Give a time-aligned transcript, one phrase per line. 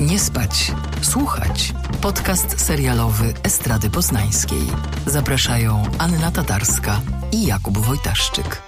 [0.00, 1.72] Nie spać, słuchać.
[2.02, 4.62] Podcast serialowy Estrady Poznańskiej.
[5.06, 7.00] Zapraszają Anna Tatarska
[7.32, 8.62] i Jakub Wojtaszczyk.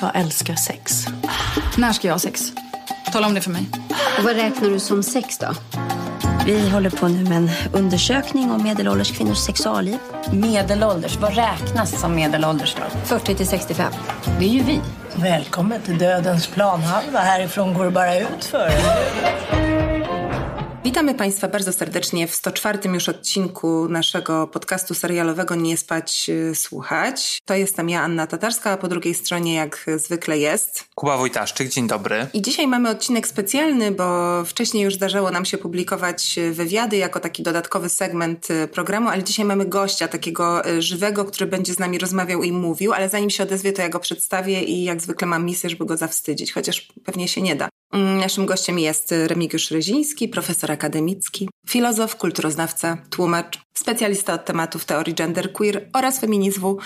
[0.00, 1.06] Jag älskar sex.
[1.78, 2.52] När ska jag ha sex?
[3.12, 3.68] Tala om det för mig.
[4.18, 5.48] Och vad räknar du som sex då?
[6.46, 9.98] Vi håller på nu med en undersökning om medelålders kvinnors sexualliv.
[10.32, 12.98] Medelålders, vad räknas som medelålders då?
[13.04, 13.92] 40 till 65.
[14.38, 14.80] Det är ju vi.
[15.16, 17.18] Välkommen till dödens planhalva.
[17.18, 18.70] Härifrån går det bara ut för.
[20.84, 27.38] Witamy Państwa bardzo serdecznie w 104 już odcinku naszego podcastu serialowego Nie spać, y, słuchać.
[27.44, 30.84] To jestem ja, Anna Tatarska, a po drugiej stronie jak zwykle jest...
[30.94, 32.26] Kuba Wojtaszczyk, dzień dobry.
[32.32, 37.20] I dzisiaj mamy odcinek specjalny, bo wcześniej już zdarzało nam się publikować y, wywiady jako
[37.20, 41.98] taki dodatkowy segment y, programu, ale dzisiaj mamy gościa takiego żywego, który będzie z nami
[41.98, 45.44] rozmawiał i mówił, ale zanim się odezwie, to ja go przedstawię i jak zwykle mam
[45.44, 47.68] misję, żeby go zawstydzić, chociaż pewnie się nie da.
[47.92, 55.14] Mm, naszym gościem jest Remigiusz Ryziński, profesor akademicki, filozof, kulturoznawca, tłumacz, specjalista od tematów teorii
[55.14, 56.78] genderqueer oraz feminizmu,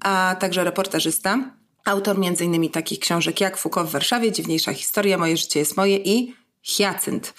[0.00, 1.50] a także reportażysta.
[1.84, 2.70] Autor m.in.
[2.70, 6.34] takich książek jak Foucault w Warszawie, Dziwniejsza historia, Moje życie jest moje i
[6.66, 7.34] Hyacynt.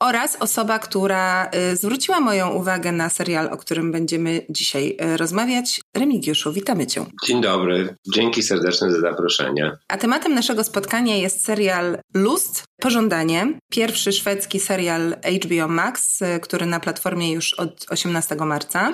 [0.00, 5.80] Oraz osoba, która y, zwróciła moją uwagę na serial, o którym będziemy dzisiaj y, rozmawiać.
[5.96, 7.06] Remigiuszu, witamy Cię.
[7.26, 9.76] Dzień dobry, dzięki serdeczne za zaproszenie.
[9.88, 13.58] A tematem naszego spotkania jest serial Lust, Pożądanie.
[13.70, 18.92] Pierwszy szwedzki serial HBO Max, y, który na platformie już od 18 marca.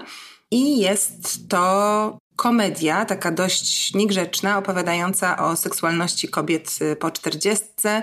[0.50, 8.02] I jest to komedia, taka dość niegrzeczna, opowiadająca o seksualności kobiet po czterdziestce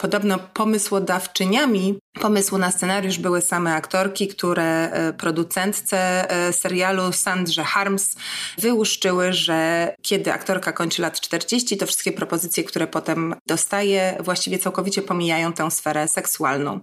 [0.00, 8.16] Podobno pomysłodawczyniami pomysłu na scenariusz były same aktorki, które e, producentce e, serialu Sandrze Harms
[8.58, 15.02] wyłuszczyły, że kiedy aktorka kończy lat 40, to wszystkie propozycje, które potem dostaje, właściwie całkowicie
[15.02, 16.80] pomijają tę sferę seksualną.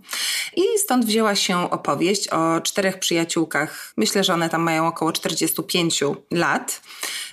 [0.55, 3.93] I stąd wzięła się opowieść o czterech przyjaciółkach.
[3.97, 6.81] Myślę, że one tam mają około 45 lat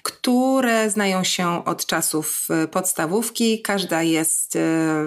[0.02, 3.62] które znają się od czasów e, podstawówki.
[3.62, 4.58] Każda jest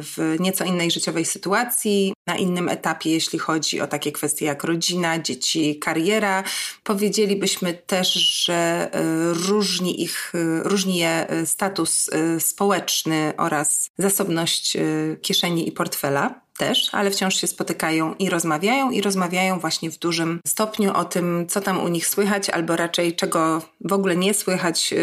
[0.02, 5.20] w nieco innej życiowej sytuacji, na innym etapie, jeśli chodzi o takie kwestie jak rodzina,
[5.20, 6.44] dzieci, kariera.
[6.84, 9.02] Powiedzielibyśmy też, że e,
[9.34, 14.78] różni ich, e, różni je e, status społeczny oraz zasobność
[15.22, 20.40] kieszeni i portfela też, ale wciąż się spotykają i rozmawiają, i rozmawiają właśnie w dużym
[20.48, 24.94] stopniu o tym, co tam u nich słychać, albo raczej czego w ogóle nie słychać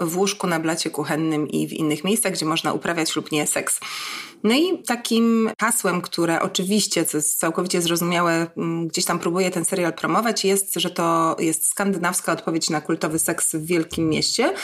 [0.00, 3.80] w łóżku, na blacie kuchennym i w innych miejscach, gdzie można uprawiać lub nie seks.
[4.44, 9.64] No i takim hasłem, które oczywiście, co jest całkowicie zrozumiałe, mm, gdzieś tam próbuje ten
[9.64, 14.54] serial promować, jest, że to jest skandynawska odpowiedź na kultowy seks w wielkim mieście.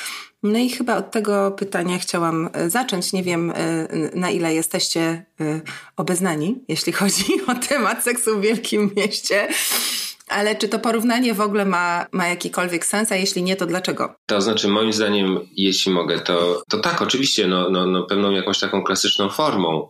[0.43, 3.13] No i chyba od tego pytania chciałam e, zacząć.
[3.13, 5.01] Nie wiem, e, na ile jesteście
[5.41, 5.61] e,
[5.97, 9.49] obeznani, jeśli chodzi o temat seksu w wielkim mieście.
[10.31, 14.15] Ale czy to porównanie w ogóle ma, ma jakikolwiek sens, a jeśli nie, to dlaczego?
[14.27, 18.59] To znaczy, moim zdaniem, jeśli mogę, to, to tak, oczywiście, no, no, no pewną jakąś
[18.59, 19.89] taką klasyczną formą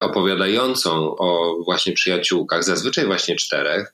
[0.00, 3.92] opowiadającą o właśnie przyjaciółkach, zazwyczaj właśnie czterech,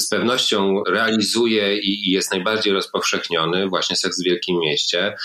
[0.00, 5.16] z pewnością realizuje i, i jest najbardziej rozpowszechniony właśnie seks w wielkim mieście,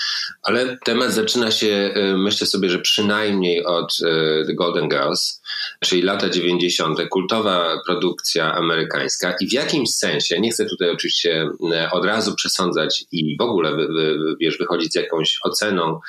[0.44, 5.42] ale temat zaczyna się, y, myślę sobie, że przynajmniej od y, The Golden Girls,
[5.84, 10.09] czyli lata 90., kultowa produkcja amerykańska i w jakimś sensie,
[10.40, 14.92] nie chcę tutaj oczywiście e, od razu przesądzać i w ogóle wy, wy, wiesz, wychodzić
[14.94, 16.00] z jakąś oceną,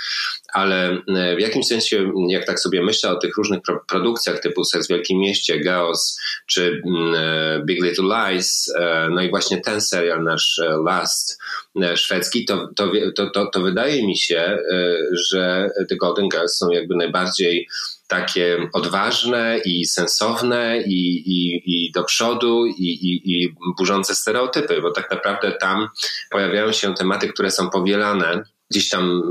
[0.53, 4.65] ale e, w jakimś sensie, jak tak sobie myślę o tych różnych pro, produkcjach typu
[4.65, 6.83] Seks w Wielkim Mieście, Girls czy
[7.17, 8.75] e, Big Little Lies,
[9.11, 11.39] no i właśnie ten serial nasz Last
[11.95, 12.93] szwedzki, to, to,
[13.35, 14.59] to, to, wydaje mi się,
[15.13, 17.69] że The Golden Girls są jakby najbardziej
[18.11, 24.91] takie odważne i sensowne i, i, i do przodu i, i, i burzące stereotypy, bo
[24.91, 25.89] tak naprawdę tam
[26.31, 28.43] pojawiają się tematy, które są powielane.
[28.71, 29.23] Gdzieś tam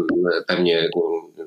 [0.47, 0.89] pewnie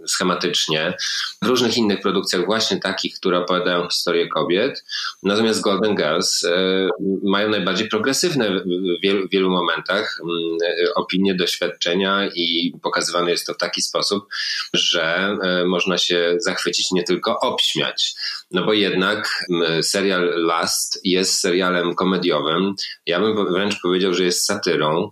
[0.07, 0.97] schematycznie,
[1.43, 4.85] w różnych innych produkcjach właśnie takich, które opowiadają historię kobiet.
[5.23, 6.89] Natomiast Golden Girls e,
[7.23, 8.65] mają najbardziej progresywne w
[9.03, 14.29] wielu, wielu momentach e, opinie, doświadczenia i pokazywane jest to w taki sposób,
[14.73, 18.15] że e, można się zachwycić, nie tylko obśmiać.
[18.51, 19.45] No bo jednak
[19.83, 22.75] serial Last jest serialem komediowym.
[23.07, 25.11] Ja bym wręcz powiedział, że jest satyrą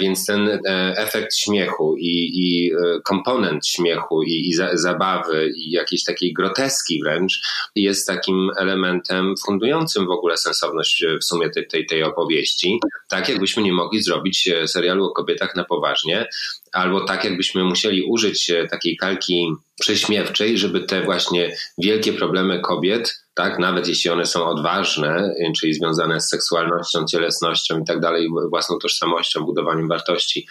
[0.00, 0.58] więc ten e,
[0.96, 7.00] efekt śmiechu i, i e, komponent śmiechu i, i za, zabawy i jakiejś takiej groteski
[7.02, 7.40] wręcz
[7.74, 12.80] jest takim elementem fundującym w ogóle sensowność w sumie tej, tej, tej opowieści.
[13.08, 16.28] Tak jakbyśmy nie mogli zrobić serialu o kobietach na poważnie,
[16.72, 23.58] albo tak jakbyśmy musieli użyć takiej kalki prześmiewczej, żeby te właśnie wielkie problemy kobiet tak,
[23.58, 29.44] nawet jeśli one są odważne, czyli związane z seksualnością, cielesnością i tak dalej, własną tożsamością,
[29.44, 30.46] budowaniem wartości,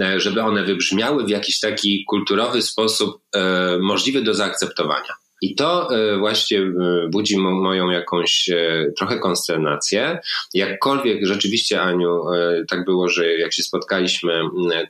[0.00, 5.21] e, żeby one wybrzmiały w jakiś taki kulturowy sposób e, możliwy do zaakceptowania.
[5.42, 6.72] I to e, właśnie e,
[7.08, 10.18] budzi moją jakąś e, trochę konsternację.
[10.54, 12.24] Jakkolwiek rzeczywiście, Aniu,
[12.68, 14.42] tak było, że jak się spotkaliśmy,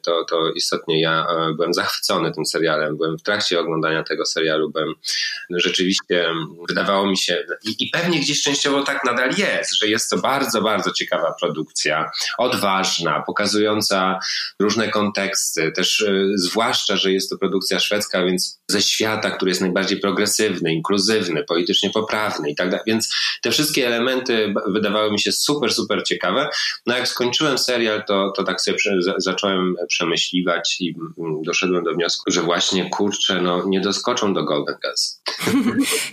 [0.02, 1.26] to, to istotnie ja
[1.56, 2.96] byłem zachwycony tym serialem.
[2.96, 4.94] Byłem w trakcie oglądania tego serialu, byłem
[5.50, 6.26] rzeczywiście,
[6.68, 7.44] wydawało mi się,
[7.80, 13.22] i, pewnie gdzieś częściowo tak nadal jest, że jest to bardzo, bardzo ciekawa produkcja, odważna,
[13.26, 14.18] pokazująca
[14.58, 16.04] różne konteksty, też
[16.34, 21.44] zwłaszcza, że jest to produkcja szwedzka, więc ze świata, który jest najbardziej progresywny, progresywny, inkluzywny,
[21.44, 22.84] politycznie poprawny i tak dalej.
[22.86, 26.48] Więc te wszystkie elementy wydawały mi się super, super ciekawe.
[26.86, 28.76] No jak skończyłem serial, to, to tak sobie
[29.18, 34.76] zacząłem przemyśliwać i mm, doszedłem do wniosku, że właśnie kurczę, no nie doskoczą do Golden
[34.82, 35.22] Girls.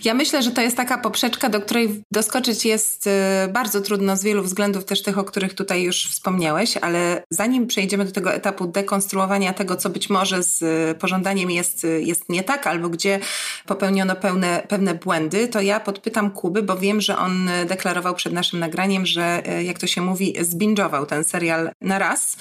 [0.04, 3.12] Ja myślę, że to jest taka poprzeczka, do której doskoczyć jest y,
[3.50, 8.06] bardzo trudno z wielu względów, też tych, o których tutaj już wspomniałeś, ale zanim przejdziemy
[8.06, 10.64] do tego etapu dekonstruowania tego, co być może z
[10.98, 13.20] pożądaniem jest, jest nie tak, albo gdzie
[13.66, 18.60] popełniono pełne, pewne błędy, to ja podpytam Kuby, bo wiem, że on deklarował przed naszym
[18.60, 22.38] nagraniem, że e, jak to się mówi, zbingował ten serial na raz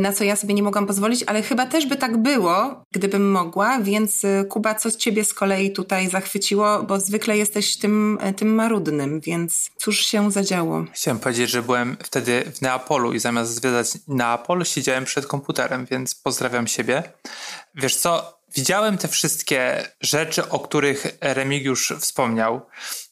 [0.00, 3.80] na co ja sobie nie mogłam pozwolić, ale chyba też by tak było, gdybym mogła,
[3.80, 8.32] więc e, Kuba, co z ciebie z kolei tutaj zachwyciło, bo zwykle jesteś tym, e,
[8.32, 10.84] tym marudnym, więc cóż się zadziało?
[10.92, 16.14] Chciałem powiedzieć, że byłem wtedy w Neapolu i zamiast zwiedzać Neapol, siedziałem przed komputerem, więc
[16.14, 17.02] pozdrawiam siebie.
[17.74, 22.66] Wiesz co, Widziałem te wszystkie rzeczy, o których Remigiusz wspomniał,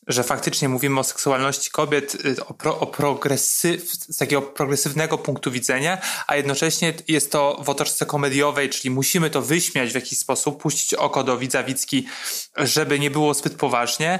[0.07, 5.51] że faktycznie mówimy o seksualności kobiet y, o, pro, o progresyw, z takiego progresywnego punktu
[5.51, 10.63] widzenia, a jednocześnie jest to w otoczce komediowej, czyli musimy to wyśmiać w jakiś sposób,
[10.63, 12.07] puścić oko do widza Wicki,
[12.57, 14.19] żeby nie było zbyt poważnie,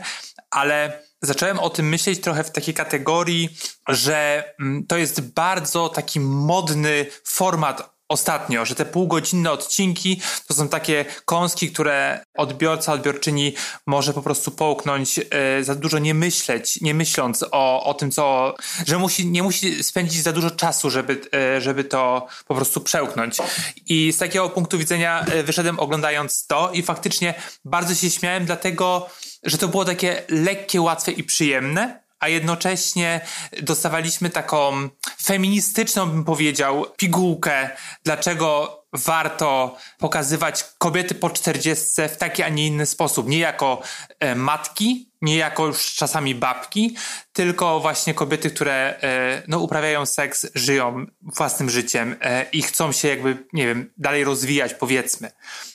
[0.51, 3.57] ale zacząłem o tym myśleć trochę w takiej kategorii,
[3.89, 10.69] że mm, to jest bardzo taki modny format ostatnio, że te półgodzinne odcinki to są
[10.69, 13.53] takie kąski, które odbiorca, odbiorczyni
[13.87, 18.55] może po prostu połknąć, e, za dużo nie myśleć, nie myśląc o, o tym, co,
[18.87, 23.37] że musi, nie musi spędzić za dużo czasu, żeby, e, żeby to po prostu przełknąć.
[23.87, 29.09] I z takiego punktu widzenia e, wyszedłem oglądając to i faktycznie bardzo się śmiałem, dlatego,
[29.43, 33.21] że to było takie lekkie, łatwe i przyjemne, a jednocześnie
[33.63, 34.89] dostawaliśmy taką
[35.23, 37.71] feministyczną, bym powiedział, pigułkę,
[38.05, 43.29] dlaczego warto pokazywać kobiety po czterdziestce w taki, a nie inny sposób.
[43.29, 43.83] Nie jako
[44.21, 46.97] e, matki, nie jako już czasami babki,
[47.33, 53.09] tylko właśnie kobiety, które e, no, uprawiają seks, żyją własnym życiem e, i chcą się
[53.09, 55.31] jakby, nie wiem, dalej rozwijać, powiedzmy.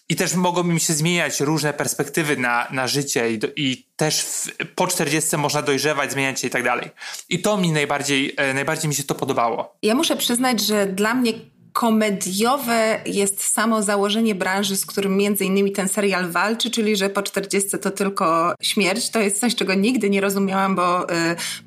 [0.10, 4.52] I też mogą im się zmieniać różne perspektywy na, na życie i, i też w,
[4.76, 6.90] po czterdziestce można dojrzewać, zmieniać się i tak dalej.
[7.30, 9.78] I to mi najbardziej, najbardziej mi się to podobało.
[9.82, 11.34] Ja muszę przyznać, że dla mnie
[11.74, 17.22] komediowe jest samo założenie branży, z którym między innymi ten serial walczy, czyli że po
[17.22, 19.10] 40 to tylko śmierć.
[19.10, 21.16] To jest coś, czego nigdy nie rozumiałam, bo y,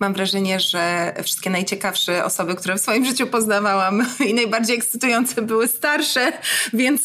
[0.00, 5.68] mam wrażenie, że wszystkie najciekawsze osoby, które w swoim życiu poznawałam i najbardziej ekscytujące były
[5.68, 6.32] starsze,
[6.72, 7.02] więc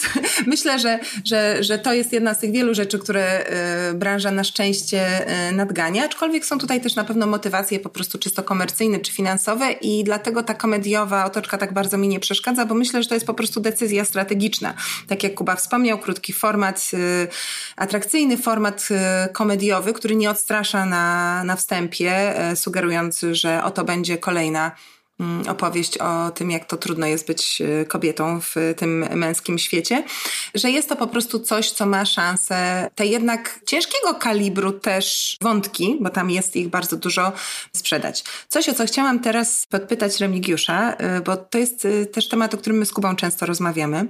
[0.48, 3.46] myślę, że, że, że to jest jedna z tych wielu rzeczy, które
[3.92, 8.18] y, branża na szczęście y, nadgania, aczkolwiek są tutaj też na pewno motywacje po prostu
[8.18, 12.76] czysto komercyjne czy finansowe i dlatego ta komediowa otoczka tak bardzo mi nie przeszkadza, bo
[12.76, 14.74] myślę, myślę, że to jest po prostu decyzja strategiczna.
[15.08, 17.28] Tak jak Kuba wspomniał, krótki format, y,
[17.76, 24.18] atrakcyjny format y, komediowy, który nie odstrasza na, na wstępie, y, sugerując, że oto będzie
[24.18, 24.72] kolejna
[25.50, 30.04] opowieść o tym, jak to trudno jest być e, kobietą w tym męskim świecie,
[30.56, 35.98] że jest to po prostu coś, co ma szansę te jednak ciężkiego kalibru też wątki,
[36.02, 37.32] bo tam jest ich bardzo dużo,
[37.74, 38.24] sprzedać.
[38.48, 42.58] Coś, o co chciałam teraz podpytać Remigiusza, e, bo to jest e, też temat, o
[42.58, 44.06] którym my z Kubą często rozmawiamy.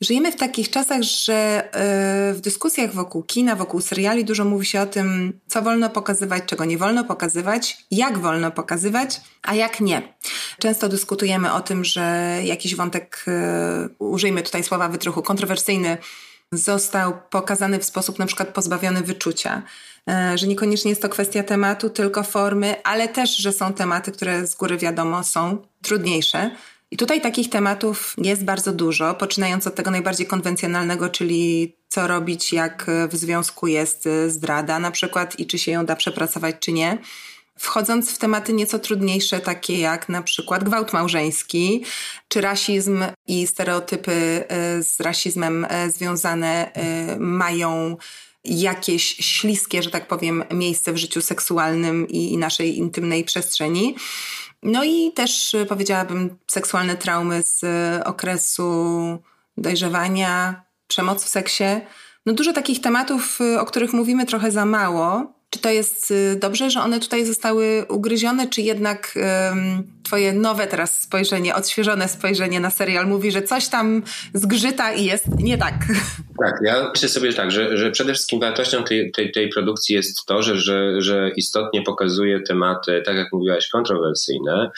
[0.00, 4.80] Żyjemy w takich czasach, że e, w dyskusjach wokół kina, wokół seriali dużo mówi się
[4.80, 10.14] o tym, co wolno pokazywać, czego nie wolno pokazywać, jak wolno pokazywać, a jak nie.
[10.58, 15.98] Często dyskutujemy o tym, że jakiś wątek, e, użyjmy tutaj słowa wytruchu, kontrowersyjny,
[16.52, 19.62] został pokazany w sposób na przykład pozbawiony wyczucia,
[20.08, 24.46] e, że niekoniecznie jest to kwestia tematu, tylko formy, ale też, że są tematy, które
[24.46, 26.50] z góry wiadomo są trudniejsze
[26.90, 32.52] I tutaj takich tematów jest bardzo dużo, poczynając od tego najbardziej konwencjonalnego, czyli co robić,
[32.52, 36.98] jak w związku jest zdrada na przykład i czy się ją da przepracować, czy nie.
[37.58, 41.84] Wchodząc w tematy nieco trudniejsze, takie jak na przykład gwałt małżeński,
[42.28, 47.96] czy rasizm i stereotypy e, z rasizmem e, związane e, mają
[48.44, 53.94] jakieś śliskie, że tak powiem, miejsce w życiu seksualnym i naszej intymnej przestrzeni.
[54.62, 57.64] No i też powiedziałabym seksualne traumy z
[58.06, 58.72] okresu
[59.56, 61.64] dojrzewania, przemoc w seksie.
[62.26, 65.32] No dużo takich tematów, o których mówimy trochę za mało.
[65.50, 69.18] Czy to jest dobrze, że one tutaj zostały ugryzione, czy jednak
[70.08, 74.02] twoje nowe teraz spojrzenie, odświeżone spojrzenie na serial mówi, że coś tam
[74.34, 75.74] zgrzyta i jest nie tak?
[76.44, 80.26] Tak, ja myślę sobie tak, że, że przede wszystkim wartością tej, tej, tej produkcji jest
[80.26, 84.70] to, że, że, że istotnie pokazuje tematy, tak jak mówiłaś, kontrowersyjne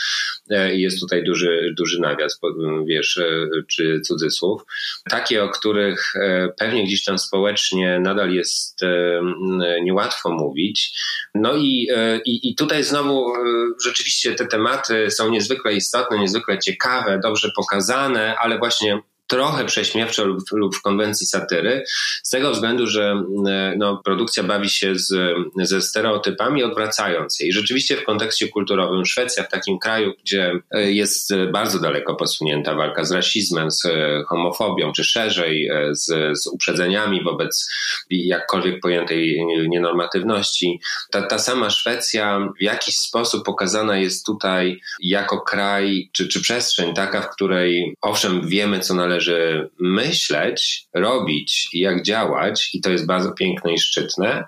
[0.50, 2.40] e, i jest tutaj duży, duży nawias,
[2.86, 4.62] wiesz, e, czy cudzysłów,
[5.10, 8.80] takie, o których e, pewnie gdzieś tam społecznie nadal jest
[9.82, 11.00] niełatwo mówić.
[11.34, 11.88] No i,
[12.24, 13.32] i, i tutaj znowu
[13.84, 20.38] rzeczywiście te tematy są niezwykle istotne, niezwykle ciekawe, dobrze pokazane, ale właśnie trochę prześmiewczo lub,
[20.52, 21.84] lub w konwencji satyry,
[22.22, 27.46] z tego względu, że e, no, produkcja bawi się z, ze stereotypami, odwracając je.
[27.48, 32.74] I rzeczywiście w kontekście kulturowym Szwecja, w takim kraju, gdzie e, jest bardzo daleko posunięta
[32.74, 37.70] walka z rasizmem, z e, homofobią, czy szerzej z, z uprzedzeniami wobec
[38.10, 46.10] jakkolwiek pojętej nienormatywności, ta, ta sama Szwecja w jakiś sposób pokazana jest tutaj jako kraj,
[46.12, 52.02] czy, czy przestrzeń taka, w której owszem wiemy, co należy należy myśleć, robić i jak
[52.02, 54.44] działać, i to jest bardzo piękne i szczytne,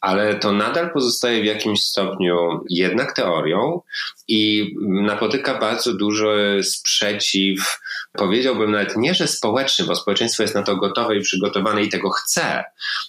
[0.00, 2.36] ale to nadal pozostaje w jakimś stopniu
[2.70, 3.80] jednak teorią
[4.30, 7.78] i napotyka bardzo duży sprzeciw,
[8.12, 12.10] powiedziałbym nawet nie, że społeczny, bo społeczeństwo jest na to gotowe i przygotowane i tego
[12.10, 12.64] chce,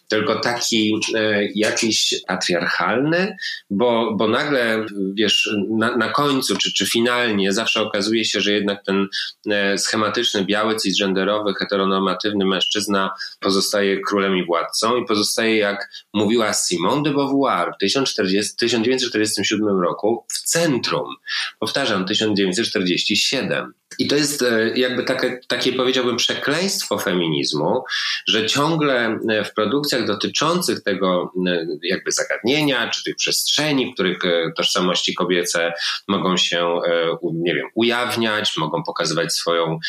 [0.08, 3.38] tylko taki e, jakiś patriarchalny,
[3.70, 8.86] bo, bo nagle, wiesz, na, na końcu czy, czy finalnie zawsze okazuje się, że jednak
[8.86, 9.08] ten
[9.50, 17.04] e, schematyczny, biały, cisgenderowy, heteronormatywny mężczyzna pozostaje królem i władcą i pozostaje, jak mówiła Simone
[17.04, 21.11] de Beauvoir w 1947 roku w centrum
[21.60, 23.74] Powtarzam, 1947.
[24.00, 27.84] I to jest e, jakby takie, takie, powiedziałbym, przekleństwo feminizmu,
[28.28, 34.20] że ciągle e, w produkcjach dotyczących tego e, jakby zagadnienia, czy tych przestrzeni, w których
[34.58, 35.74] tożsamości kobiece
[36.08, 36.80] mogą się,
[37.24, 39.80] nie wiem, ujawniać, mogą pokazywać swoją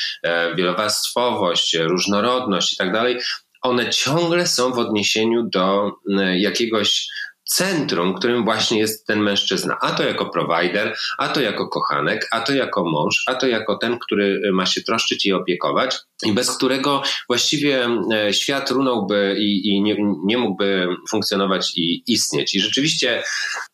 [0.57, 3.19] wielowarstwowość, różnorodność i tak dalej,
[3.63, 5.93] one ciągle są w odniesieniu do
[6.37, 7.09] jakiegoś
[7.55, 9.77] centrum, którym właśnie jest ten mężczyzna.
[9.81, 13.77] A to jako provider, a to jako kochanek, a to jako mąż, a to jako
[13.77, 19.69] ten, który ma się troszczyć i opiekować i bez którego właściwie e, świat runąłby i,
[19.69, 22.55] i nie, nie, mógłby funkcjonować i istnieć.
[22.55, 23.23] I rzeczywiście,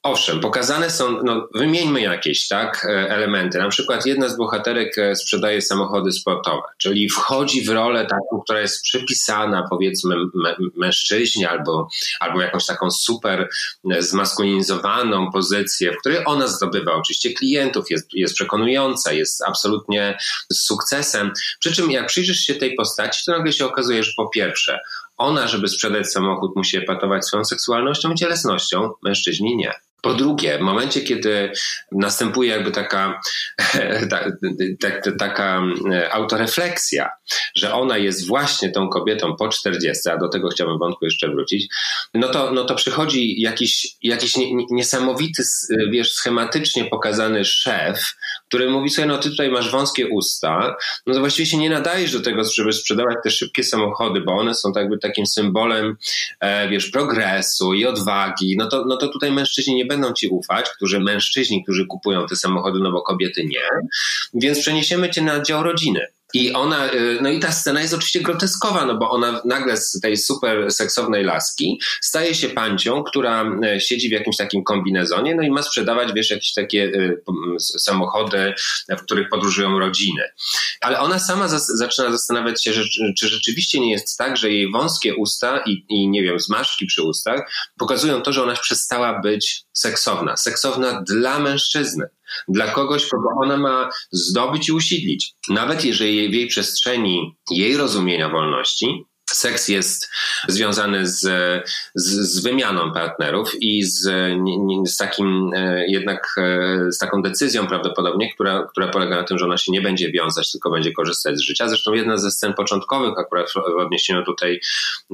[0.02, 3.58] owszem, pokazane są, no, wymieńmy jakieś tak, e, elementy.
[3.58, 8.60] Na przykład jedna z bohaterek e, sprzedaje samochody sportowe, czyli wchodzi w rolę taką, która
[8.60, 10.16] jest przypisana powiedzmy
[10.76, 11.88] mężczyźnie albo,
[12.20, 13.48] albo jakąś taką super
[13.98, 20.18] zmaskulinizowaną pozycję, w której ona zdobywa oczywiście klientów, jest, jest przekonująca, jest absolutnie
[20.52, 21.32] z sukcesem.
[21.60, 24.78] Przy czym jak przyjrzysz się tej postaci, to nagle się okazuje, że po pierwsze,
[25.16, 29.87] ona, żeby sprzedać samochód, musi epatować swoją seksualnością i cielesnością, mężczyźni nie.
[30.02, 31.52] Po drugie, w momencie, kiedy
[31.92, 33.20] następuje jakby taka,
[34.10, 34.24] ta,
[34.80, 35.62] ta, taka
[35.92, 37.10] e, autorefleksja,
[37.54, 41.74] że ona jest właśnie tą kobietą po 40, a do tego chciałbym wątku jeszcze wrócić,
[42.14, 44.34] no to, no to przychodzi jakiś, jakiś
[44.70, 45.42] niesamowity,
[45.90, 48.16] wiesz, schematycznie pokazany szef,
[48.48, 50.76] który mówi sobie, no ty tutaj masz wąskie usta,
[51.06, 54.54] no to właściwie się nie nadajesz do tego, żeby sprzedawać te szybkie samochody, bo one
[54.54, 55.96] są tak jakby takim symbolem,
[56.40, 60.70] e, wiesz, progresu i odwagi, no to, no to tutaj mężczyźni nie będą ci ufać,
[60.70, 63.68] którzy mężczyźni, którzy kupują te samochody, no bo kobiety nie,
[64.34, 66.06] więc przeniesiemy cię na dział rodziny.
[66.34, 70.00] I ona, y, no i ta scena jest oczywiście groteskowa, no bo ona nagle z
[70.00, 73.44] tej super seksownej laski staje się pancią, która
[73.76, 77.22] y, siedzi w jakimś takim kombinezonie, no i ma sprzedawać, wiesz, jakieś takie y,
[77.58, 78.54] samochody,
[78.88, 80.22] w których podróżują rodziny.
[80.80, 82.82] Ale ona sama zaczyna zastanawiać się, że,
[83.18, 87.02] czy rzeczywiście nie jest tak, że jej wąskie usta i, i, nie wiem, zmarszczki przy
[87.02, 90.36] ustach pokazują to, że ona przestała być seksowna.
[90.36, 92.08] Seksowna dla mężczyzny
[92.48, 95.32] dla kogoś, kogo ona ma zdobyć i usidlić.
[95.48, 100.10] Nawet jeżeli w jej przestrzeni jej rozumienia wolności Seks jest
[100.48, 101.20] związany z,
[101.94, 104.02] z, z, wymianą partnerów i z,
[104.86, 109.44] z takim e, jednak e, z taką decyzją prawdopodobnie, która, która polega na tym, że
[109.44, 111.68] ona się nie będzie wiązać, tylko będzie korzystać z życia.
[111.68, 114.60] Zresztą jedna ze scen początkowych akurat w odniesieniu tutaj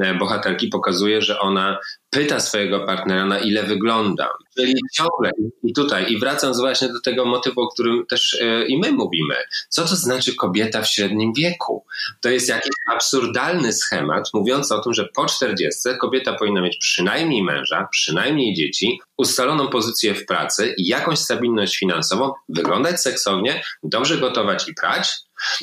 [0.00, 1.78] e, bohaterki pokazuje, że ona
[2.10, 4.28] pyta swojego partnera, na ile wygląda.
[4.56, 5.30] Czyli ciągle
[5.62, 9.34] i tutaj, i wracając właśnie do tego motywu, o którym też e, i my mówimy.
[9.68, 11.84] Co to znaczy kobieta w średnim wieku?
[12.20, 17.42] To jest jakiś absurdalny schemat mówiący o tym, że po 40 kobieta powinna mieć przynajmniej
[17.42, 24.68] męża, przynajmniej dzieci, ustaloną pozycję w pracy i jakąś stabilność finansową, wyglądać seksownie, dobrze gotować
[24.68, 25.14] i prać,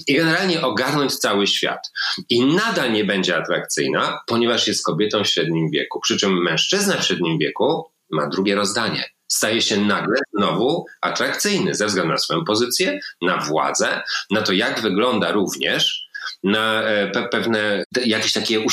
[0.07, 1.91] i generalnie ogarnąć cały świat.
[2.29, 5.99] I nadal nie będzie atrakcyjna, ponieważ jest kobietą w średnim wieku.
[5.99, 9.05] Przy czym mężczyzna w średnim wieku ma drugie rozdanie.
[9.27, 14.01] Staje się nagle znowu atrakcyjny ze względu na swoją pozycję, na władzę,
[14.31, 16.11] na to, jak wygląda również
[16.43, 18.65] na e, pewne jakieś takie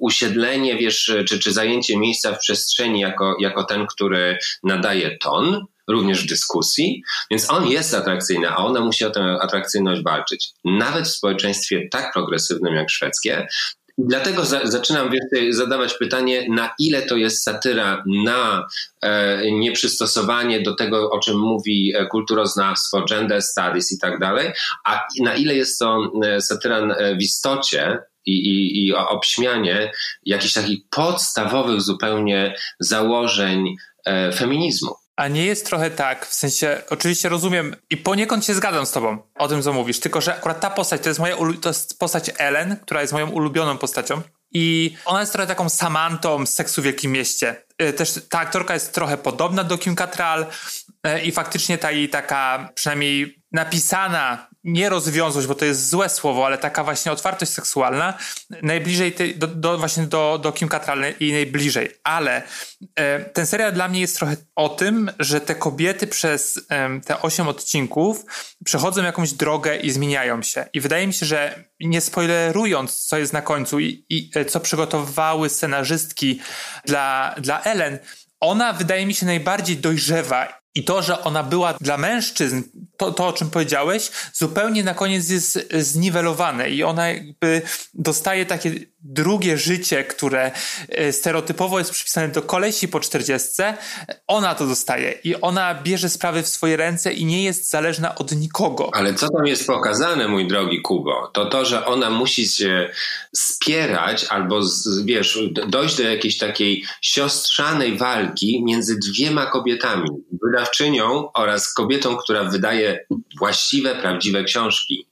[0.00, 6.24] usiedlenie, wiesz, czy, czy zajęcie miejsca w przestrzeni jako, jako ten, który nadaje ton, również
[6.24, 10.50] w dyskusji, więc on jest atrakcyjny, a ona musi o tę atrakcyjność walczyć.
[10.64, 13.46] Nawet w społeczeństwie tak progresywnym jak szwedzkie,
[14.08, 18.66] Dlatego za, zaczynam wiesz, zadawać pytanie, na ile to jest satyra na
[19.02, 24.52] e, nieprzystosowanie do tego, o czym mówi e, kulturoznawstwo, gender studies i tak dalej,
[24.84, 29.92] a na ile jest to e, satyra e, w istocie i, i, i obśmianie
[30.24, 34.99] jakichś takich podstawowych zupełnie założeń e, feminizmu.
[35.20, 39.18] A nie jest trochę tak, w sensie, oczywiście rozumiem i poniekąd się zgadzam z tobą
[39.34, 42.30] o tym, co mówisz, tylko że akurat ta postać to jest moja, to jest postać
[42.38, 44.20] Ellen, która jest moją ulubioną postacią
[44.52, 47.56] i ona jest trochę taką Samantą z Seksu w Wielkim Mieście.
[47.82, 50.46] Y, też ta aktorka jest trochę podobna do Kim Cattrall
[51.06, 56.46] y, i faktycznie ta jej taka, przynajmniej napisana nie rozwiązłość, bo to jest złe słowo,
[56.46, 58.18] ale taka właśnie otwartość seksualna,
[58.62, 61.90] najbliżej tej, do, do, właśnie do, do Kim Cattrall i najbliżej.
[62.04, 62.42] Ale
[62.94, 67.22] e, ten serial dla mnie jest trochę o tym, że te kobiety przez e, te
[67.22, 68.24] osiem odcinków
[68.64, 70.66] przechodzą jakąś drogę i zmieniają się.
[70.72, 74.60] I wydaje mi się, że nie spoilerując, co jest na końcu i, i e, co
[74.60, 76.40] przygotowały scenarzystki
[76.84, 77.98] dla, dla Ellen,
[78.40, 82.62] ona wydaje mi się najbardziej dojrzewa i to, że ona była dla mężczyzn,
[82.96, 87.62] to, to o czym powiedziałeś, zupełnie na koniec jest zniwelowane i ona jakby
[87.94, 90.52] dostaje takie drugie życie, które
[90.88, 93.76] e, stereotypowo jest przypisane do kolesi po czterdziestce,
[94.26, 98.32] ona to dostaje i ona bierze sprawy w swoje ręce i nie jest zależna od
[98.32, 98.90] nikogo.
[98.92, 102.90] Ale co tam jest pokazane, mój drogi Kubo, to to, że ona musi się
[103.34, 104.60] spierać albo,
[105.04, 110.10] wiesz, dojść do jakiejś takiej siostrzanej walki między dwiema kobietami,
[110.42, 113.06] wydawczynią oraz kobietą, która wydaje
[113.38, 115.09] właściwe, prawdziwe książki.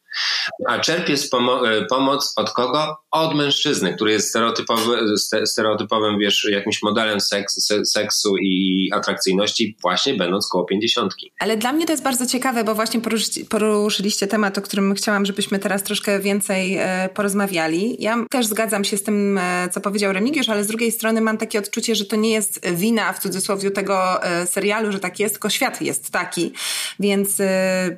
[0.67, 2.97] A czerpie pomo e, pomoc od kogo?
[3.11, 4.99] Od mężczyzny, który jest stereotypowy,
[5.45, 11.33] stereotypowym, wiesz, jakimś modelem seks, seksu i atrakcyjności, właśnie będąc koło pięćdziesiątki.
[11.41, 13.01] Ale dla mnie to jest bardzo ciekawe, bo właśnie
[13.49, 17.97] poruszyliście temat, o którym chciałam, żebyśmy teraz troszkę więcej e, porozmawiali.
[17.99, 21.39] Ja też zgadzam się z tym, e, co powiedział Remigiusz, ale z drugiej strony mam
[21.39, 25.51] takie odczucie, że to nie jest wina w cudzysłowie tego serialu, że tak jest, tylko
[25.51, 26.53] świat jest taki.
[27.01, 27.37] Więc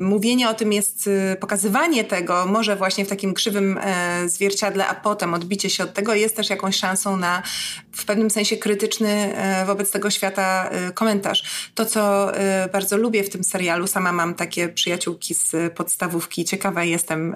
[0.01, 5.35] mówienie o tym jest pokazywanie tego, może właśnie w takim krzywym e, zwierciadle, a potem
[5.35, 7.43] odbicie się od tego jest też jakąś szansą na
[7.93, 11.71] w pewnym sensie krytyczny e, wobec tego świata e, komentarz.
[11.75, 16.85] To, co e, bardzo lubię w tym serialu, sama mam takie przyjaciółki z podstawówki, ciekawa
[16.85, 17.33] jestem,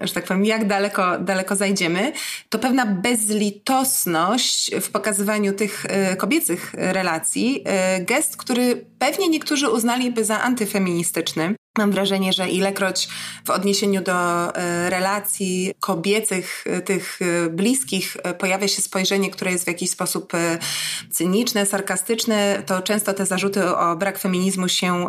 [0.00, 2.12] że tak powiem, jak daleko, daleko zajdziemy,
[2.48, 5.86] to pewna bezlitosność w pokazywaniu tych
[6.18, 7.64] kobiecych relacji,
[8.00, 13.08] gest, który pewnie niektórzy uznaliby za antyfeministyczny, Mam wrażenie, że ilekroć
[13.44, 14.12] w odniesieniu do
[14.88, 20.32] relacji kobiecych, tych bliskich, pojawia się spojrzenie, które jest w jakiś sposób
[21.10, 25.06] cyniczne, sarkastyczne, to często te zarzuty o brak feminizmu się,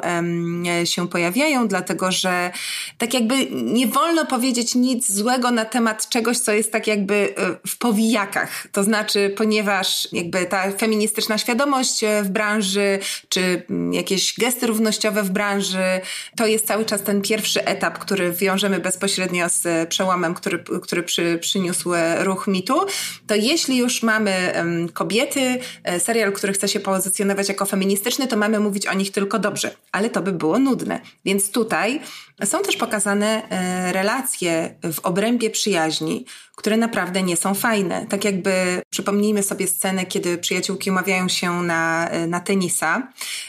[0.85, 2.51] się pojawiają, dlatego że
[2.97, 7.33] tak jakby nie wolno powiedzieć nic złego na temat czegoś, co jest tak jakby
[7.67, 8.67] w powijakach.
[8.71, 16.01] To znaczy, ponieważ jakby ta feministyczna świadomość w branży, czy jakieś gesty równościowe w branży,
[16.37, 21.37] to jest cały czas ten pierwszy etap, który wiążemy bezpośrednio z przełomem, który, który przy,
[21.41, 22.85] przyniósł ruch mitu,
[23.27, 24.50] to jeśli już mamy
[24.93, 29.39] kobiety, e, serial, który chce się pozycjonować jako feministyczny, to mamy mówić o nich tylko
[29.39, 30.99] dobrze, ale to by było nudne.
[31.25, 31.99] Więc tutaj
[32.43, 38.05] są też pokazane e, relacje w obrębie przyjaźni, które naprawdę nie są fajne.
[38.09, 43.07] Tak jakby przypomnijmy sobie scenę, kiedy przyjaciółki umawiają się na, na tenisa.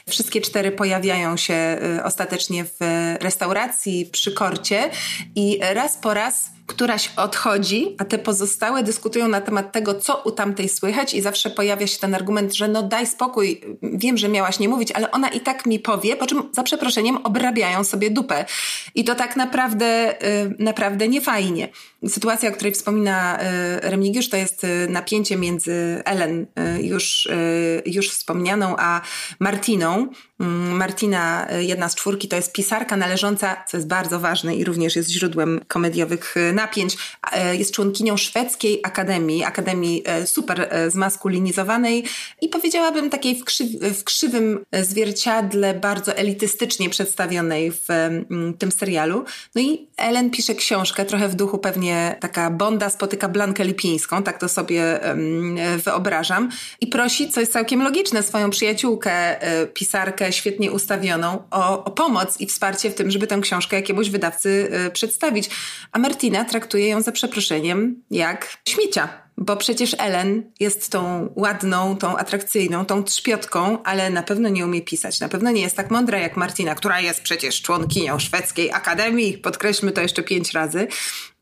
[0.08, 2.76] Wszystkie cztery pojawiają się e, ostatecznie w
[3.20, 4.90] restauracji przy korcie
[5.34, 10.30] i raz po raz któraś odchodzi, a te pozostałe dyskutują na temat tego, co u
[10.30, 14.58] tamtej słychać, i zawsze pojawia się ten argument, że no daj spokój, wiem, że miałaś
[14.58, 18.44] nie mówić, ale ona i tak mi powie, po czym za przeproszeniem obrabiają sobie dupę.
[18.94, 21.68] I to tak naprawdę, y, naprawdę niefajnie.
[22.08, 26.46] Sytuacja, o której wspomina y, Remigiusz, to jest y, napięcie między Ellen,
[26.81, 27.28] już,
[27.87, 29.00] już wspomnianą, a
[29.40, 30.09] Martiną.
[30.42, 34.96] Mm, Martina, jedna z czwórki, to jest pisarka należąca, co jest bardzo ważne i również
[34.96, 36.96] jest źródłem komediowych napięć.
[37.52, 42.05] Jest członkinią szwedzkiej akademii, akademii super zmaskulinizowanej
[42.40, 49.24] i powiedziałabym takiej w, krzyw, w krzywym zwierciadle, bardzo elitystycznie przedstawionej w mm, tym serialu.
[49.55, 54.38] No i Ellen pisze książkę, trochę w duchu pewnie taka Bonda spotyka Blankę Lipińską, tak
[54.38, 55.00] to sobie
[55.85, 56.50] wyobrażam,
[56.81, 59.37] i prosi, co jest całkiem logiczne, swoją przyjaciółkę,
[59.74, 64.68] pisarkę świetnie ustawioną, o, o pomoc i wsparcie w tym, żeby tę książkę jakiemuś wydawcy
[64.72, 65.50] e, przedstawić.
[65.92, 72.16] A Martina traktuje ją za przeproszeniem jak śmiecia bo przecież Ellen jest tą ładną, tą
[72.16, 75.20] atrakcyjną, tą trzpiotką, ale na pewno nie umie pisać.
[75.20, 79.38] Na pewno nie jest tak mądra jak Martina, która jest przecież członkinią szwedzkiej akademii.
[79.38, 80.88] Podkreślmy to jeszcze pięć razy.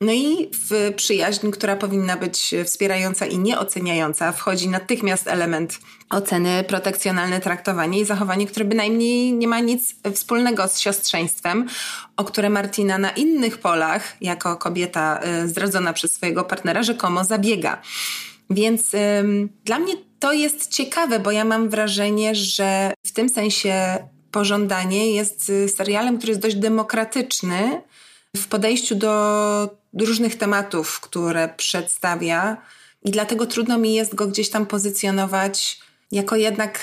[0.02, 5.78] No i w przyjaźń, która powinna być wspierająca i nieoceniająca, wchodzi natychmiast element
[6.10, 11.68] oceny, protekcjonalne traktowanie i zachowanie, które bynajmniej nie ma nic wspólnego z siostrzeństwem,
[12.16, 17.82] o które Martina na innych polach, jako kobieta y, zdradzona przez swojego partnera, rzekomo zabiega.
[18.50, 23.98] Więc ym, dla mnie to jest ciekawe, bo ja mam wrażenie, że w tym sensie
[24.30, 27.82] Pożądanie jest y, serialem, który jest dość demokratyczny
[28.36, 32.56] w podejściu do różnych tematów, które przedstawia,
[33.04, 35.80] i dlatego trudno mi jest go gdzieś tam pozycjonować
[36.12, 36.78] jako jednak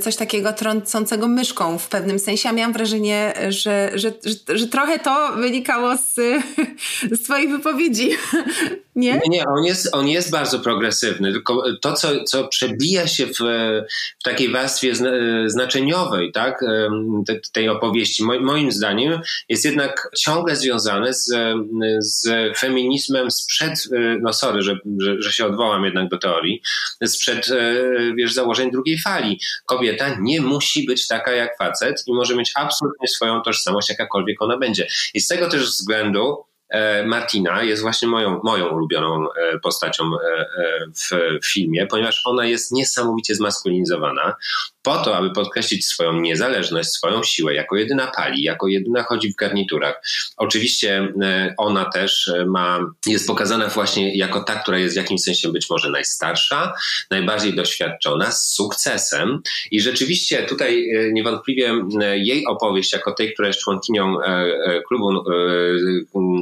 [0.00, 2.48] coś takiego trącącego myszką w pewnym sensie.
[2.48, 6.14] A miałam wrażenie, że, że, że, że trochę to wynikało z,
[7.18, 8.10] z Twoich wypowiedzi.
[8.96, 9.12] Nie?
[9.12, 13.38] Nie, nie on, jest, on jest bardzo progresywny, tylko to, co, co przebija się w,
[14.20, 14.92] w takiej warstwie
[15.46, 16.64] znaczeniowej tak,
[17.52, 21.32] tej opowieści, moim zdaniem, jest jednak ciągle związane z,
[21.98, 23.88] z feminizmem sprzed,
[24.20, 26.62] no sorry, że, że, że się odwołam jednak do teorii,
[27.04, 27.48] sprzed
[28.16, 29.40] wiesz, założeń drugiej fali.
[29.64, 34.58] Kobieta nie musi być taka jak facet i może mieć absolutnie swoją tożsamość, jakakolwiek ona
[34.58, 34.86] będzie.
[35.14, 40.46] I z tego też względu E, Martina jest właśnie moją, moją ulubioną e, postacią e,
[41.42, 44.34] w filmie, ponieważ ona jest niesamowicie zmaskulinizowana
[44.84, 49.36] po to, aby podkreślić swoją niezależność, swoją siłę, jako jedyna pali, jako jedyna chodzi w
[49.36, 50.02] garniturach.
[50.36, 51.12] Oczywiście
[51.56, 55.90] ona też ma, jest pokazana właśnie jako ta, która jest w jakimś sensie być może
[55.90, 56.72] najstarsza,
[57.10, 61.72] najbardziej doświadczona, z sukcesem i rzeczywiście tutaj niewątpliwie
[62.14, 64.16] jej opowieść jako tej, która jest członkinią
[64.88, 65.24] klubu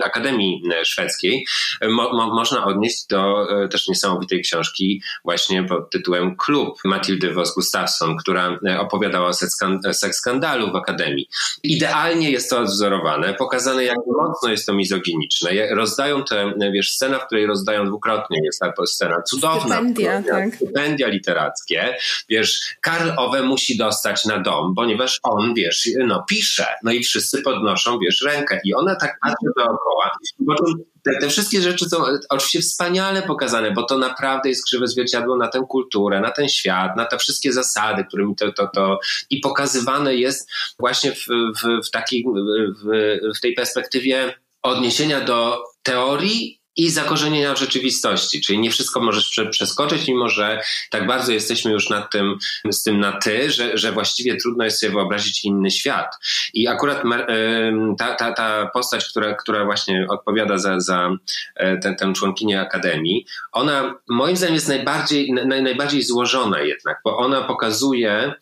[0.04, 1.46] Akademii e, Szwedzkiej,
[1.80, 7.32] e, mo, mo, można odnieść do e, też niesamowitej książki właśnie pod tytułem Klub Matildy
[7.32, 8.31] Vos Gustafsson, która
[8.78, 9.58] opowiadała o seks
[10.12, 11.28] skandalu w Akademii.
[11.62, 15.50] Idealnie jest to odwzorowane, pokazane jak mocno jest to mizoginiczne.
[15.74, 19.60] Rozdają te, wiesz, scena, w której rozdają dwukrotnie, jest ta scena cudowna.
[19.60, 20.54] Stypendia, tak.
[20.54, 21.96] Stypendia literackie.
[22.28, 26.66] Wiesz, Karl Owe musi dostać na dom, ponieważ on, wiesz, no pisze.
[26.82, 28.60] No i wszyscy podnoszą, wiesz, rękę.
[28.64, 30.10] I ona tak patrzy dookoła
[31.02, 35.48] te, te, wszystkie rzeczy są oczywiście wspaniale pokazane, bo to naprawdę jest krzywe zwierciadło na
[35.48, 38.98] tę kulturę, na ten świat, na te wszystkie zasady, którymi to, to, to
[39.30, 42.24] i pokazywane jest właśnie w, w, w, takiej,
[42.82, 49.40] w, w tej perspektywie odniesienia do teorii i zakorzenienia w rzeczywistości, czyli nie wszystko możesz
[49.50, 52.38] przeskoczyć, mimo że tak bardzo jesteśmy już nad tym,
[52.70, 56.14] z tym na ty, że, że właściwie trudno jest sobie wyobrazić inny świat.
[56.54, 57.02] I akurat
[57.98, 61.10] ta, ta, ta postać, która, która właśnie odpowiada za, za
[61.56, 67.16] e, tę, tę członkinię Akademii, ona moim zdaniem jest najbardziej, naj, najbardziej złożona jednak, bo
[67.16, 68.32] ona pokazuje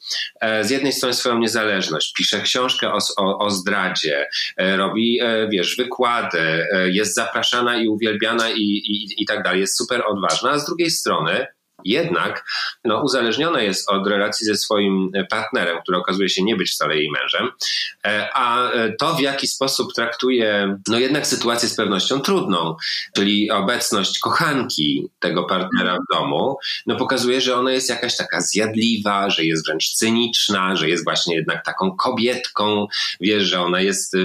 [0.40, 5.76] e, z jednej strony swoją niezależność, pisze książkę o, o, o zdradzie, e, robi, wiesz,
[5.76, 10.58] wykłady, jest zapraszana i uwielbiana uwielbiana i, i, i tak dalej, jest super odważna, a
[10.58, 11.46] z drugiej strony
[11.84, 12.44] jednak
[12.84, 17.10] no, uzależniona jest od relacji ze swoim partnerem, który okazuje się nie być wcale jej
[17.10, 17.50] mężem,
[18.06, 22.76] e, a to w jaki sposób traktuje no jednak sytuację z pewnością trudną,
[23.16, 29.30] czyli obecność kochanki tego partnera w domu, no pokazuje, że ona jest jakaś taka zjadliwa,
[29.30, 32.86] że jest wręcz cyniczna, że jest właśnie jednak taką kobietką,
[33.20, 34.16] wiesz, że ona jest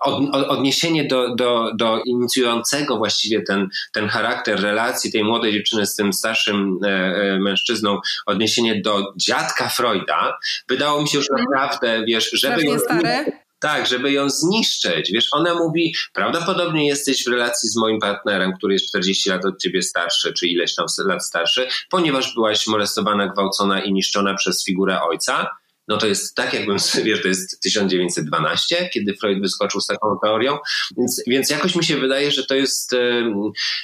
[0.00, 5.94] od, odniesienie do, do, do inicjującego właściwie ten, ten charakter relacji tej młodej dziewczyny z
[5.94, 11.46] tym starszym E, e, mężczyzną odniesienie do dziadka Freuda, wydało mi się już mhm.
[11.50, 12.78] naprawdę, wiesz, żeby...
[12.78, 13.24] Stare
[13.60, 15.12] Tak, żeby ją zniszczyć.
[15.12, 19.62] Wiesz, ona mówi, prawdopodobnie jesteś w relacji z moim partnerem, który jest 40 lat od
[19.62, 25.00] ciebie starszy, czy ileś tam lat starszy, ponieważ byłaś molestowana, gwałcona i niszczona przez figurę
[25.02, 25.50] ojca
[25.88, 30.58] no to jest tak, jakbym, wiesz, to jest 1912, kiedy Freud wyskoczył z taką teorią,
[30.98, 32.94] więc, więc jakoś mi się wydaje, że to jest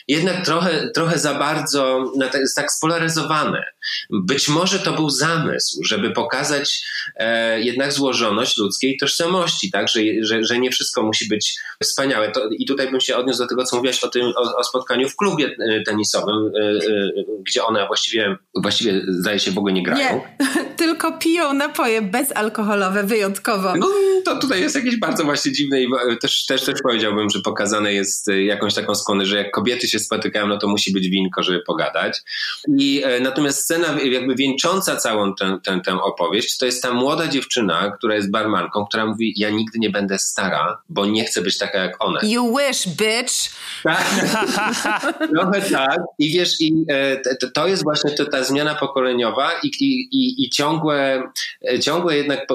[0.09, 3.65] jednak trochę, trochę za bardzo, jest tak spolaryzowane.
[4.11, 6.85] Być może to był zamysł, żeby pokazać
[7.17, 12.33] e, jednak złożoność ludzkiej tożsamości, tak, że, że, że nie wszystko musi być wspaniałe.
[12.33, 15.09] To, I tutaj bym się odniósł do tego, co mówiłaś o tym, o, o spotkaniu
[15.09, 17.13] w klubie e, tenisowym, e, e,
[17.47, 20.21] gdzie one właściwie, właściwie zdaje się w ogóle nie grają.
[20.41, 23.73] Nie, tylko piją napoje bezalkoholowe wyjątkowo.
[24.25, 25.89] To tutaj jest jakieś bardzo właśnie dziwne i
[26.21, 29.99] też, też, też powiedziałbym, że pokazane jest y, jakąś taką skłonę, że jak kobiety się
[29.99, 32.23] spotykają, no to musi być winko, żeby pogadać.
[32.79, 37.29] I e, natomiast scena jakby wieńcząca całą tę, tę, tę opowieść, to jest ta młoda
[37.29, 41.59] dziewczyna, która jest barmanką, która mówi, ja nigdy nie będę stara, bo nie chcę być
[41.59, 42.21] taka jak one.
[42.23, 43.35] You wish, bitch!
[43.83, 44.05] Tak,
[45.35, 45.99] trochę tak.
[46.19, 50.51] I wiesz, i e, to jest właśnie ta, ta zmiana pokoleniowa i, i, i, i
[50.51, 51.23] ciągłe,
[51.69, 52.47] e, ciągłe jednak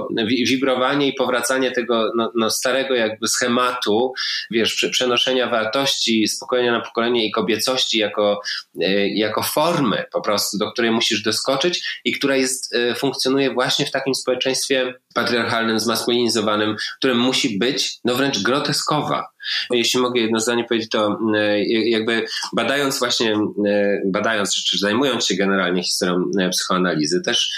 [0.48, 4.14] wibrowanie i powracanie tego no, no starego jakby schematu,
[4.52, 8.42] wiesz, przenoszenia wartości z pokolenia na pokolenie i kobiecości jako,
[8.82, 13.86] e, jako formy po prostu, do której musisz doskoczyć i która jest, e, funkcjonuje właśnie
[13.86, 19.28] w takim społeczeństwie patriarchalnym, zmaskulinizowanym, które musi być no wręcz groteskowa.
[19.72, 23.34] Jeśli mogę jedno zdanie powiedzieć, to e, jakby badając właśnie,
[23.68, 27.52] e, badając czy zajmując się generalnie historią e, psychoanalizy, też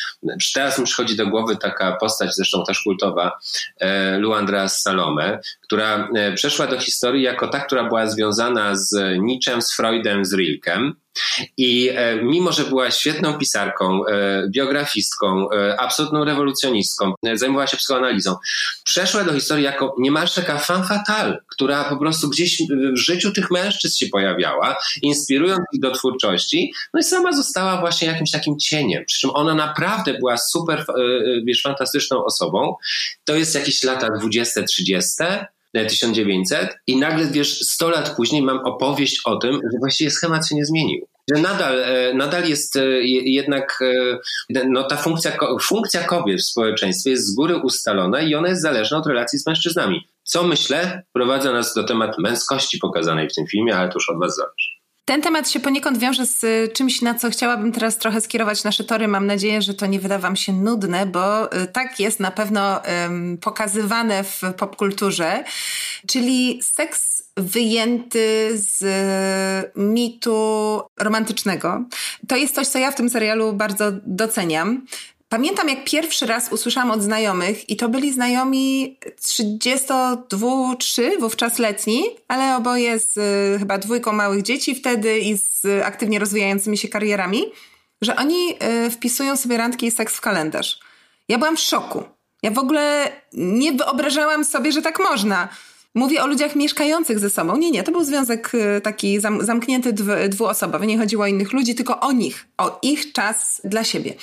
[0.54, 3.40] teraz mi przychodzi do głowy taka postać, zresztą też kultowa,
[4.18, 10.26] Luandra Salome, która przeszła do historii jako ta, która była związana z Nietzschem, z Freudem,
[10.26, 10.96] z Rilkem.
[11.58, 18.36] I e, mimo, że była świetną pisarką, e, biografistką, e, absolutną rewolucjonistką, zajmowała się psychoanalizą,
[18.84, 22.62] przeszła do historii jako niemalże taka fan fatale, która po prostu gdzieś
[22.94, 28.08] w życiu tych mężczyzn się pojawiała, inspirując ich do twórczości, no i sama została właśnie
[28.08, 29.06] jakimś takim cieniem.
[29.06, 30.86] Przy czym ona naprawdę była super,
[31.46, 32.76] wiesz, fantastyczną osobą.
[33.24, 39.36] To jest jakieś lata 20-30 1900 i nagle, wiesz, 100 lat później mam opowieść o
[39.36, 41.08] tym, że właściwie schemat się nie zmienił.
[41.36, 45.32] Że nadal, e, nadal jest e, jednak e, no, ta funkcja,
[45.62, 49.48] funkcja kobiet w społeczeństwie jest z góry ustalona i ona jest zależna od relacji z
[49.48, 50.08] mężczyznami.
[50.24, 54.20] Co myślę, prowadza nas do temat męskości pokazanej w tym filmie, ale to już od
[54.20, 54.71] was zależy.
[55.06, 58.84] Ten temat się poniekąd wiąże z y, czymś, na co chciałabym teraz trochę skierować nasze
[58.84, 59.08] tory.
[59.08, 62.82] Mam nadzieję, że to nie wyda Wam się nudne, bo y, tak jest na pewno
[63.42, 65.44] pokazywane w popkulturze,
[66.08, 68.84] czyli seks wyjęty z
[69.76, 71.86] mitu romantycznego.
[72.28, 74.86] To jest coś, co ja w tym serialu bardzo doceniam.
[75.32, 82.56] Pamiętam, jak pierwszy raz usłyszałam od znajomych, i to byli znajomi 32-3, wówczas letni, ale
[82.56, 87.44] oboje z y, chyba dwójką małych dzieci wtedy i z aktywnie rozwijającymi się karierami,
[88.02, 90.80] że oni y, wpisują sobie randki i seks w kalendarz.
[91.28, 92.04] Ja byłam w szoku.
[92.44, 95.50] Ja w ogóle nie wyobrażałam sobie, że tak można.
[95.96, 97.58] Mówię o ludziach mieszkających ze sobą.
[97.58, 99.94] Nie, nie, to był związek y, taki zam, zamknięty
[100.30, 100.88] dwuosobowy.
[100.88, 104.14] Nie chodziło o innych ludzi, tylko o nich, o ich czas dla siebie.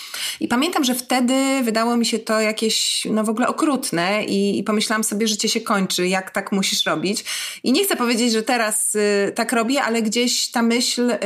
[0.40, 4.62] I pamiętam, że wtedy wydało mi się to jakieś, no w ogóle okrutne i, i
[4.62, 7.24] pomyślałam sobie, życie się kończy, jak tak musisz robić.
[7.62, 11.18] I nie chcę powiedzieć, że teraz y, tak robię, ale gdzieś ta myśl y,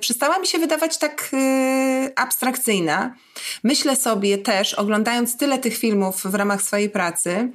[0.00, 3.14] przestała mi się wydawać tak y, abstrakcyjna.
[3.64, 7.52] Myślę sobie też, oglądając tyle tych filmów w ramach swojej pracy,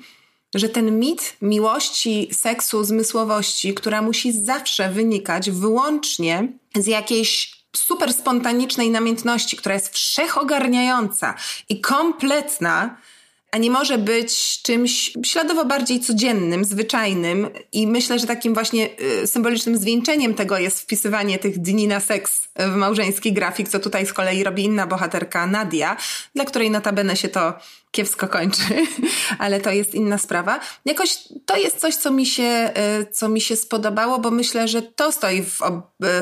[0.56, 8.90] że ten mit miłości, seksu, zmysłowości, która musi zawsze wynikać wyłącznie z jakiejś super spontanicznej
[8.90, 11.36] namiętności, która jest wszechogarniająca
[11.70, 12.98] i kompletna,
[13.56, 18.90] a nie może być czymś śladowo bardziej codziennym, zwyczajnym i myślę, że takim właśnie
[19.24, 24.06] y, symbolicznym zwieńczeniem tego jest wpisywanie tych dni na seks w małżeński grafik, co tutaj
[24.06, 25.98] z kolei robi inna bohaterka Nadia,
[26.36, 27.54] dla której notabene się to
[27.92, 28.64] kiepsko kończy,
[29.40, 30.60] ale to jest inna sprawa.
[30.86, 34.82] Jakoś to jest coś, co mi się, y, co mi się spodobało, bo myślę, że
[34.82, 35.60] to stoi w,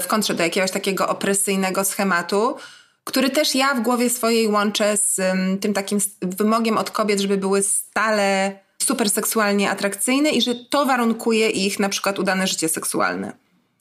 [0.02, 2.56] w kontrze do jakiegoś takiego opresyjnego schematu,
[3.04, 7.38] który też ja w głowie swojej łączę z um, tym takim wymogiem od kobiet, żeby
[7.38, 13.34] były stale super seksualnie atrakcyjne i że to warunkuje ich na przykład udane życie seksualne.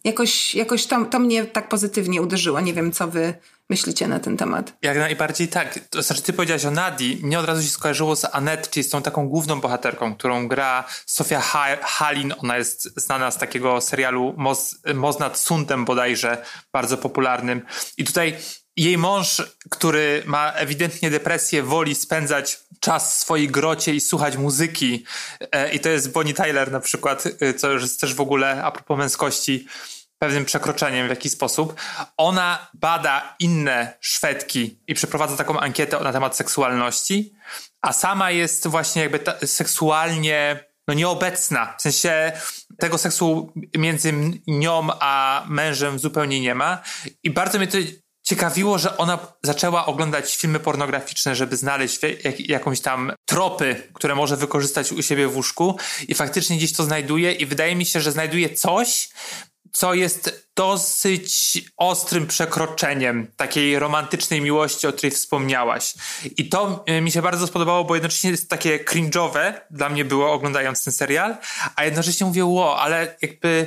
[0.05, 2.61] Jakoś, jakoś to, to mnie tak pozytywnie uderzyło.
[2.61, 3.35] Nie wiem, co wy
[3.71, 4.73] myślicie na ten temat.
[4.83, 5.79] Jak najbardziej tak.
[5.91, 7.19] To znaczy, ty powiedziałaś o Nadi.
[7.23, 10.85] Mnie od razu się skojarzyło z Annette, czyli z tą taką główną bohaterką, którą gra
[11.07, 12.35] Sofia ha Halin.
[12.39, 17.63] Ona jest znana z takiego serialu Moz, Moz nad Sundem bodajże, bardzo popularnym.
[17.97, 18.37] I tutaj
[18.77, 25.05] jej mąż, który ma ewidentnie depresję, woli spędzać czas w swojej grocie i słuchać muzyki.
[25.53, 28.65] E, I to jest Bonnie Tyler na przykład, e, co już jest też w ogóle
[28.65, 29.67] a propos męskości
[30.19, 31.75] pewnym przekroczeniem w jakiś sposób.
[32.17, 37.35] Ona bada inne Szwedki i przeprowadza taką ankietę na temat seksualności,
[37.81, 41.75] a sama jest właśnie jakby seksualnie no nieobecna.
[41.79, 42.33] W sensie
[42.79, 44.13] tego seksu między
[44.47, 46.83] nią a mężem zupełnie nie ma.
[47.23, 47.79] I bardzo mnie to
[48.23, 54.37] ciekawiło, że ona zaczęła oglądać filmy pornograficzne, żeby znaleźć jak, jakąś tam tropy, które może
[54.37, 55.77] wykorzystać u siebie w łóżku
[56.09, 59.09] i faktycznie gdzieś to znajduje i wydaje mi się, że znajduje coś,
[59.73, 65.95] co jest dosyć ostrym przekroczeniem takiej romantycznej miłości, o której wspomniałaś.
[66.37, 70.33] I to e, mi się bardzo spodobało, bo jednocześnie jest takie cringe'owe dla mnie było
[70.33, 71.37] oglądając ten serial,
[71.77, 73.67] a jednocześnie mówię, ło, ale jakby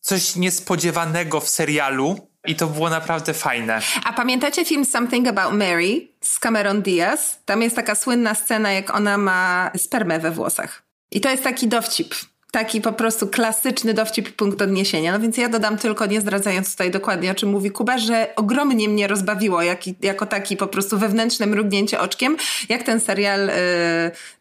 [0.00, 3.80] coś niespodziewanego w serialu, i to było naprawdę fajne.
[4.04, 7.38] A pamiętacie film Something About Mary z Cameron Diaz?
[7.44, 10.82] Tam jest taka słynna scena, jak ona ma spermę we włosach.
[11.10, 12.14] I to jest taki dowcip
[12.50, 15.12] taki po prostu klasyczny dowcip punkt odniesienia.
[15.12, 18.88] No więc ja dodam tylko, nie zdradzając tutaj dokładnie o czym mówi Kuba, że ogromnie
[18.88, 22.36] mnie rozbawiło jak, jako taki po prostu wewnętrzne mrugnięcie oczkiem,
[22.68, 23.52] jak ten serial, y,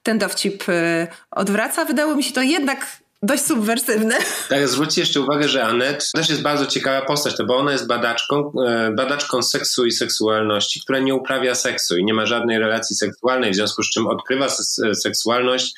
[0.04, 1.86] ten dowcip y, odwraca.
[1.86, 2.88] Wydało mi się to jednak
[3.24, 4.16] dość subwersywne.
[4.50, 7.88] Tak, zwróćcie jeszcze uwagę, że Annette też jest bardzo ciekawa postać, to bo ona jest
[7.88, 12.96] badaczką, e, badaczką seksu i seksualności, która nie uprawia seksu i nie ma żadnej relacji
[12.96, 14.48] seksualnej, w związku z czym odkrywa
[14.94, 15.74] seksualność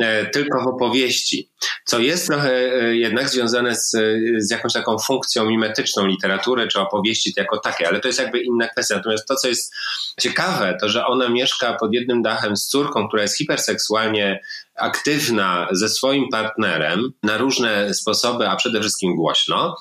[0.00, 1.50] e, tylko w opowieści,
[1.84, 3.90] co jest trochę e, jednak związane z,
[4.38, 8.68] z jakąś taką funkcją mimetyczną literatury czy opowieści jako takie, ale to jest jakby inna
[8.68, 8.96] kwestia.
[8.96, 9.74] Natomiast to, co jest
[10.20, 14.40] ciekawe, to że ona mieszka pod jednym dachem z córką, która jest hiperseksualnie
[14.76, 16.79] aktywna ze swoim partnerem
[17.22, 19.76] na różne sposoby, a przede wszystkim głośno.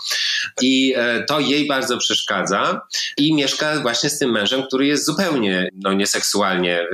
[0.61, 2.81] I e, to jej bardzo przeszkadza
[3.17, 6.85] i mieszka właśnie z tym mężem, który jest zupełnie no, nieseksualnie e,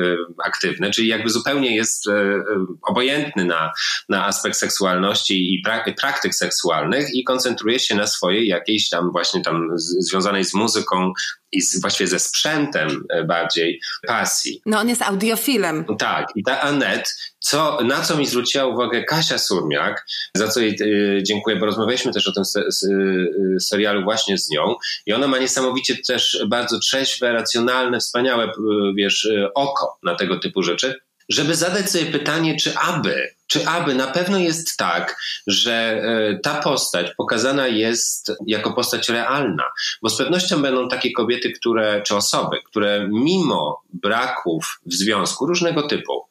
[0.45, 2.43] aktywny, czyli jakby zupełnie jest e,
[2.81, 3.71] obojętny na,
[4.09, 5.61] na aspekt seksualności i
[5.97, 11.13] praktyk seksualnych i koncentruje się na swojej jakiejś tam właśnie tam związanej z muzyką
[11.55, 14.61] i z, właściwie ze sprzętem bardziej pasji.
[14.65, 15.85] No on jest audiofilem.
[15.99, 17.09] Tak, i ta Annette
[17.45, 22.11] co, na co mi zwróciła uwagę Kasia Surmiak, za co jej y, dziękuję, bo rozmawialiśmy
[22.11, 26.43] też o tym se, se, y, serialu właśnie z nią i ona ma niesamowicie też
[26.47, 28.51] bardzo trzeźwe, racjonalne, wspaniałe,
[28.95, 34.07] wiesz, oko na tego typu rzeczy, żeby zadać sobie pytanie, czy aby czy aby na
[34.07, 39.63] pewno jest tak, że e, ta postać pokazana jest jako postać realna?
[40.01, 45.87] Bo z pewnością będą takie kobiety, które, czy osoby, które mimo braków w związku różnego
[45.87, 46.25] typu,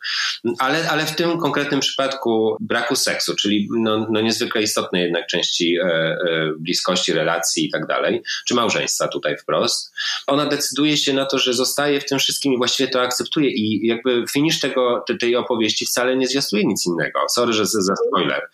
[0.59, 5.77] ale, ale w tym konkretnym przypadku braku seksu, czyli no, no niezwykle istotnej jednak części
[5.77, 6.17] e, e,
[6.59, 9.93] bliskości, relacji i tak dalej, czy małżeństwa tutaj wprost,
[10.27, 13.87] ona decyduje się na to, że zostaje w tym wszystkim i właściwie to akceptuje i
[13.87, 17.21] jakby finisz tego, tej opowieści wcale nie zwiastuje nic innego innego.
[17.29, 18.49] Sorry, że za spoiler.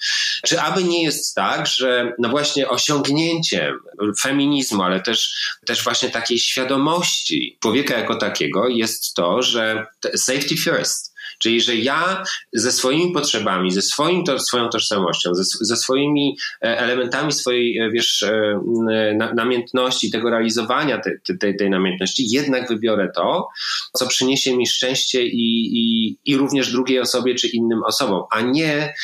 [0.46, 3.80] Czy aby nie jest tak, że no właśnie osiągnięciem
[4.22, 5.34] feminizmu, ale też,
[5.66, 9.86] też właśnie takiej świadomości człowieka jako takiego jest to, że
[10.16, 15.76] safety first Czyli, że ja ze swoimi potrzebami, ze swoim, to, swoją tożsamością, ze, ze
[15.76, 18.60] swoimi e, elementami swojej, e, wiesz, e,
[19.34, 23.48] namiętności, tego realizowania tej, tej, tej namiętności, jednak wybiorę to,
[23.92, 28.94] co przyniesie mi szczęście i, i, i również drugiej osobie czy innym osobom, a nie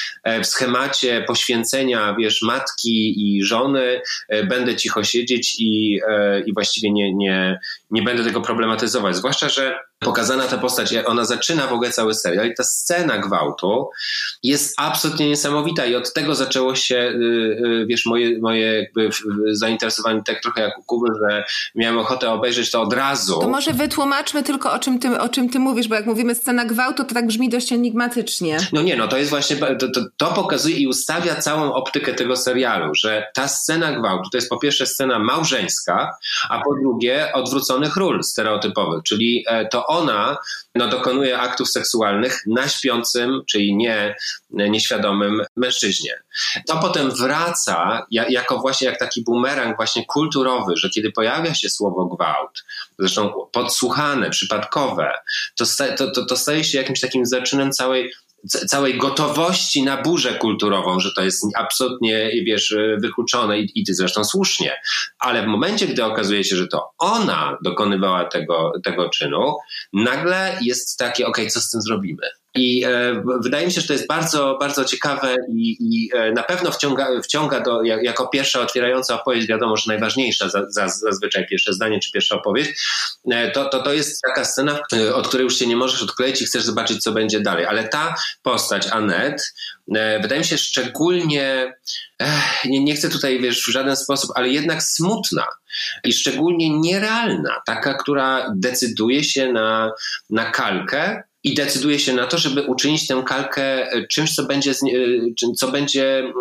[0.42, 4.00] w schemacie poświęcenia, wiesz, matki i żony
[4.48, 6.00] będę cicho siedzieć i,
[6.46, 7.58] i właściwie nie, nie,
[7.90, 9.16] nie będę tego problematyzować.
[9.16, 13.88] Zwłaszcza, że pokazana ta postać, ona zaczyna w ogóle cały serial i ta scena gwałtu
[14.42, 17.18] jest absolutnie niesamowita i od tego zaczęło się, y,
[17.66, 19.10] y, wiesz, moje, moje jakby
[19.52, 23.40] zainteresowanie tak trochę jak u Kuby, że miałem ochotę obejrzeć to od razu.
[23.40, 26.64] To może wytłumaczmy tylko o czym ty, o czym ty mówisz, bo jak mówimy scena
[26.64, 28.56] gwałtu, to tak brzmi dość enigmatycznie.
[28.72, 32.36] No nie, no to jest właśnie, to, to, to pokazuje i ustawia całą optykę tego
[32.36, 36.16] serialu, że ta scena gwałtu to jest po pierwsze scena małżeńska,
[36.50, 40.36] a po drugie odwróconych ról stereotypowych, czyli e, ona
[40.74, 44.14] no, dokonuje aktów seksualnych na śpiącym, czyli nie,
[44.50, 46.22] nieświadomym mężczyźnie.
[46.66, 52.06] To potem wraca jako właśnie jak taki bumerang właśnie kulturowy, że kiedy pojawia się słowo
[52.06, 52.64] gwałt,
[52.98, 55.12] zresztą podsłuchane, przypadkowe,
[55.54, 55.64] to,
[55.98, 58.12] to, to, to staje się jakimś takim zaczynem całej
[58.48, 64.24] całej gotowości na burzę kulturową, że to jest absolutnie, wiesz, wykluczone i, i ty zresztą
[64.24, 64.76] słusznie.
[65.18, 69.54] Ale w momencie, gdy okazuje się, że to ona dokonywała tego, tego czynu,
[69.92, 72.22] nagle jest takie, okej, okay, co z tym zrobimy?
[72.56, 76.42] I e, wydaje mi się, że to jest bardzo, bardzo ciekawe i, i e, na
[76.42, 81.72] pewno wciąga, wciąga do, jako pierwsza otwierająca opowieść, wiadomo, że najważniejsza za, za, zazwyczaj pierwsze
[81.72, 82.70] zdanie czy pierwsza opowieść,
[83.30, 86.42] e, to, to, to jest taka scena, e, od której już się nie możesz odkleić
[86.42, 87.66] i chcesz zobaczyć, co będzie dalej.
[87.66, 89.42] Ale ta postać, Annette,
[89.94, 91.74] e, wydaje mi się szczególnie,
[92.64, 95.46] nie, nie chcę tutaj, wiesz, w żaden sposób, ale jednak smutna
[96.04, 99.92] i szczególnie nierealna, taka, która decyduje się na,
[100.30, 104.70] na kalkę, i decyduje się na to, żeby uczynić tę kalkę e, czymś, co będzie,
[104.70, 106.32] e, co będzie e,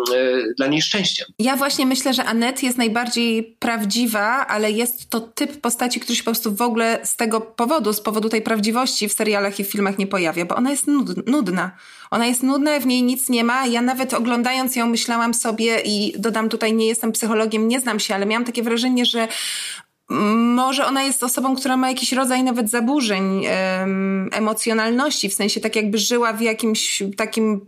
[0.56, 1.26] dla niej szczęściem.
[1.38, 6.22] Ja właśnie myślę, że Anet jest najbardziej prawdziwa, ale jest to typ postaci, który się
[6.22, 9.70] po prostu w ogóle z tego powodu, z powodu tej prawdziwości w serialach i w
[9.70, 10.86] filmach nie pojawia, bo ona jest
[11.26, 11.70] nudna.
[12.10, 13.66] Ona jest nudna, w niej nic nie ma.
[13.66, 18.14] Ja nawet oglądając ją myślałam sobie i dodam tutaj, nie jestem psychologiem, nie znam się,
[18.14, 19.28] ale miałam takie wrażenie, że
[20.08, 25.76] może ona jest osobą, która ma jakiś rodzaj nawet zaburzeń em, emocjonalności, w sensie tak
[25.76, 27.60] jakby żyła w jakimś takim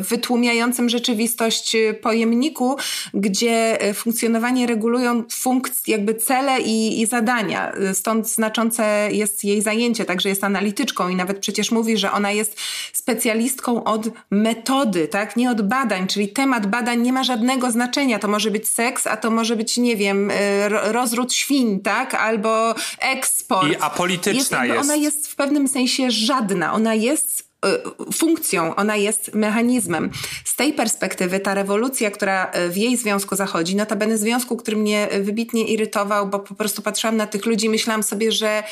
[0.00, 2.76] wytłumiającym rzeczywistość pojemniku,
[3.14, 7.72] gdzie e, funkcjonowanie regulują funkcje, jakby cele i, i zadania.
[7.92, 12.60] Stąd znaczące jest jej zajęcie, także jest analityczką i nawet przecież mówi, że ona jest
[12.92, 15.36] specjalistką od metody, tak?
[15.36, 18.18] Nie od badań, czyli temat badań nie ma żadnego znaczenia.
[18.18, 21.32] To może być seks, a to może być, nie wiem, e, rozród
[21.80, 22.14] tak?
[22.14, 23.72] Albo eksport.
[23.72, 24.90] I apolityczna jest, jest.
[24.90, 26.72] Ona jest w pewnym sensie żadna.
[26.72, 30.10] Ona jest y, funkcją, ona jest mechanizmem.
[30.44, 35.08] Z tej perspektywy ta rewolucja, która y, w jej związku zachodzi, notabene związku, który mnie
[35.20, 38.62] wybitnie irytował, bo po prostu patrzyłam na tych ludzi i myślałam sobie, że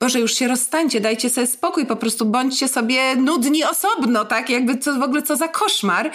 [0.00, 4.50] Boże, już się rozstańcie, dajcie sobie spokój, po prostu bądźcie sobie nudni osobno, tak?
[4.50, 6.10] Jakby co w ogóle co za koszmar.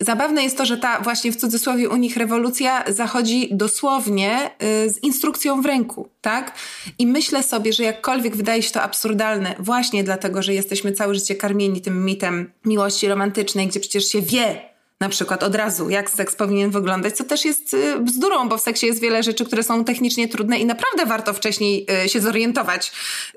[0.00, 4.50] Zabawne jest to, że ta właśnie w cudzysłowie u nich rewolucja zachodzi dosłownie
[4.84, 6.54] y, z instrukcją w ręku, tak?
[6.98, 11.34] I myślę sobie, że jakkolwiek wydaje się to absurdalne, właśnie dlatego, że jesteśmy całe życie
[11.34, 14.60] karmieni tym mitem miłości romantycznej, gdzie przecież się wie,
[15.00, 18.60] na przykład od razu, jak seks powinien wyglądać, co też jest y, bzdurą, bo w
[18.60, 22.92] seksie jest wiele rzeczy, które są technicznie trudne i naprawdę warto wcześniej y, się zorientować,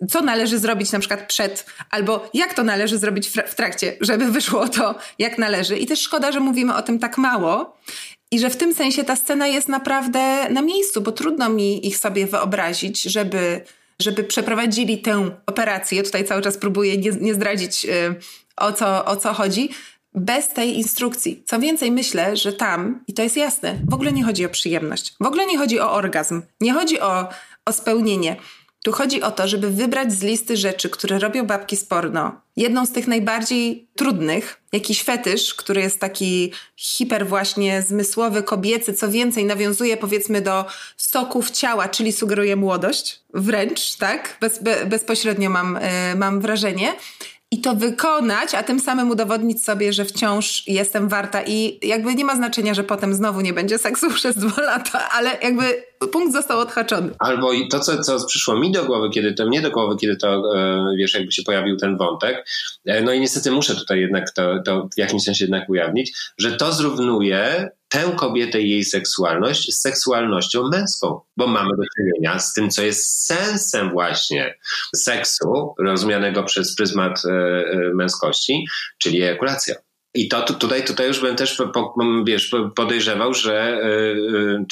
[0.10, 4.68] co należy zrobić na przykład przed, albo jak to należy zrobić w trakcie, żeby wyszło
[4.68, 5.78] to jak należy.
[5.78, 7.78] I też szkoda, że mówimy o tym tak mało.
[8.32, 11.98] I że w tym sensie ta scena jest naprawdę na miejscu, bo trudno mi ich
[11.98, 13.62] sobie wyobrazić, żeby,
[14.02, 16.04] żeby przeprowadzili tę operację.
[16.04, 18.16] Tutaj cały czas próbuję nie, nie zdradzić, y,
[18.58, 19.70] o co, o co chodzi,
[20.14, 21.44] bez tej instrukcji.
[21.46, 25.14] Co więcej, myślę, że tam, i to jest jasne, w ogóle nie chodzi o przyjemność,
[25.20, 27.30] w ogóle nie chodzi o orgazm, nie chodzi o,
[27.66, 28.36] o spełnienie.
[28.84, 32.42] Tu chodzi o to, żeby wybrać z listy rzeczy, które robią babki z porno.
[32.56, 39.12] Jedną z tych najbardziej trudnych, jakiś fetysz, który jest taki hiper właśnie zmysłowy, kobiecy, co
[39.12, 40.66] więcej nawiązuje powiedzmy do
[40.98, 44.38] soków ciała, czyli sugeruje młodość, wręcz, tak?
[44.42, 46.94] Bez, be, bezpośrednio mam, yy, mam wrażenie
[47.54, 52.26] i to wykonać, a tym samym udowodnić sobie, że wciąż jestem warta i jakby nie
[52.26, 56.60] ma znaczenia, że potem znowu nie będzie seksu przez dwa lata, ale jakby punkt został
[56.60, 57.10] odhaczony.
[57.20, 60.58] Albo to, co, co przyszło mi do głowy, kiedy to mnie do głowy, kiedy to,
[60.58, 62.48] e, wiesz, jakby się pojawił ten wątek,
[62.86, 66.52] e, no i niestety muszę tutaj jednak to, to w jakimś sensie jednak ujawnić, że
[66.52, 72.54] to zrównuje tę kobietę i jej seksualność z seksualnością męską, bo mamy do czynienia z
[72.54, 74.56] tym, co jest sensem właśnie
[74.96, 77.64] seksu, rozumianego przez pryzmat e,
[77.96, 78.66] męskości,
[78.98, 79.76] czyli ejakulacja.
[80.14, 81.62] I to tutaj, tutaj już bym też
[82.26, 83.82] wiesz, podejrzewał, że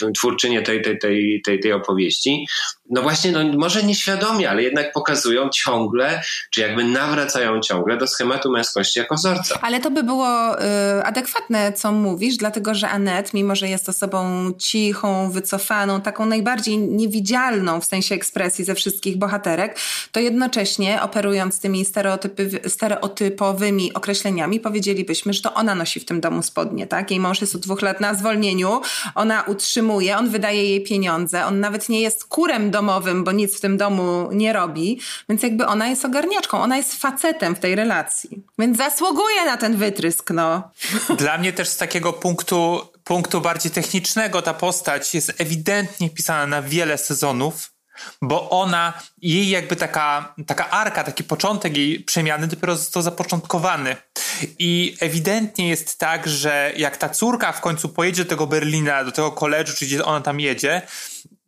[0.08, 2.46] y, twórczynie tej, tej, tej, tej, tej opowieści,
[2.90, 6.22] no właśnie, no może nieświadomie, ale jednak pokazują ciągle,
[6.52, 9.60] czy jakby nawracają ciągle do schematu męskości jako wzorca.
[9.62, 14.52] Ale to by było y, adekwatne, co mówisz, dlatego że Anet, mimo że jest osobą
[14.60, 19.80] cichą, wycofaną, taką najbardziej niewidzialną w sensie ekspresji ze wszystkich bohaterek,
[20.12, 26.43] to jednocześnie operując tymi stereotypy, stereotypowymi określeniami, powiedzielibyśmy, że to ona nosi w tym domu
[26.43, 27.11] spodnie, tak?
[27.11, 28.82] Jej mąż jest od dwóch lat na zwolnieniu,
[29.15, 33.61] ona utrzymuje, on wydaje jej pieniądze, on nawet nie jest kurem domowym, bo nic w
[33.61, 34.99] tym domu nie robi,
[35.30, 38.43] więc jakby ona jest ogarniaczką, ona jest facetem w tej relacji.
[38.59, 40.71] Więc zasługuje na ten wytrysk, no.
[41.17, 46.61] Dla mnie też z takiego punktu, punktu bardziej technicznego ta postać jest ewidentnie pisana na
[46.61, 47.78] wiele sezonów
[48.22, 53.95] bo ona, jej jakby taka, taka arka, taki początek jej przemiany dopiero został zapoczątkowany.
[54.60, 59.12] I ewidentnie jest tak, że jak ta córka w końcu pojedzie do tego Berlina, do
[59.12, 60.82] tego koledżu, czy gdzie ona tam jedzie,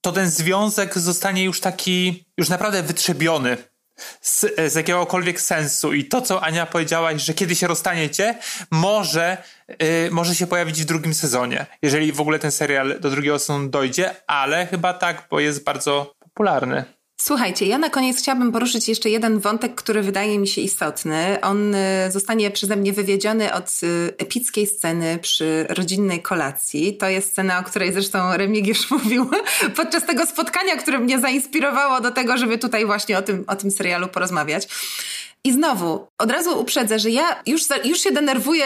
[0.02, 3.58] to ten związek zostanie już taki, już naprawdę wytrzebiony
[4.22, 5.93] z, z jakiegokolwiek sensu.
[5.93, 8.39] I to, co Ania powiedziałaś, że kiedy się rozstaniecie,
[8.72, 9.38] może,
[9.70, 13.70] yy, może się pojawić w drugim sezonie, jeżeli w ogóle ten serial do drugiego sezonu
[13.70, 16.84] dojdzie, ale chyba tak, bo jest bardzo popularny.
[17.22, 21.38] Słuchajcie, ja na koniec chciałabym poruszyć jeszcze jeden wątek, który wydaje mi się istotny.
[21.42, 26.98] On y, zostanie przeze mnie wywiedziony od y, epickiej sceny przy rodzinnej kolacji.
[26.98, 29.30] To jest scena, o której zresztą Remigiusz mówił
[29.76, 33.72] podczas tego spotkania, które mnie zainspirowało do tego, żeby tutaj właśnie o tym, o tym
[33.72, 34.68] serialu porozmawiać.
[35.44, 38.66] I znowu, od razu uprzedzę, że ja już, już się denerwuję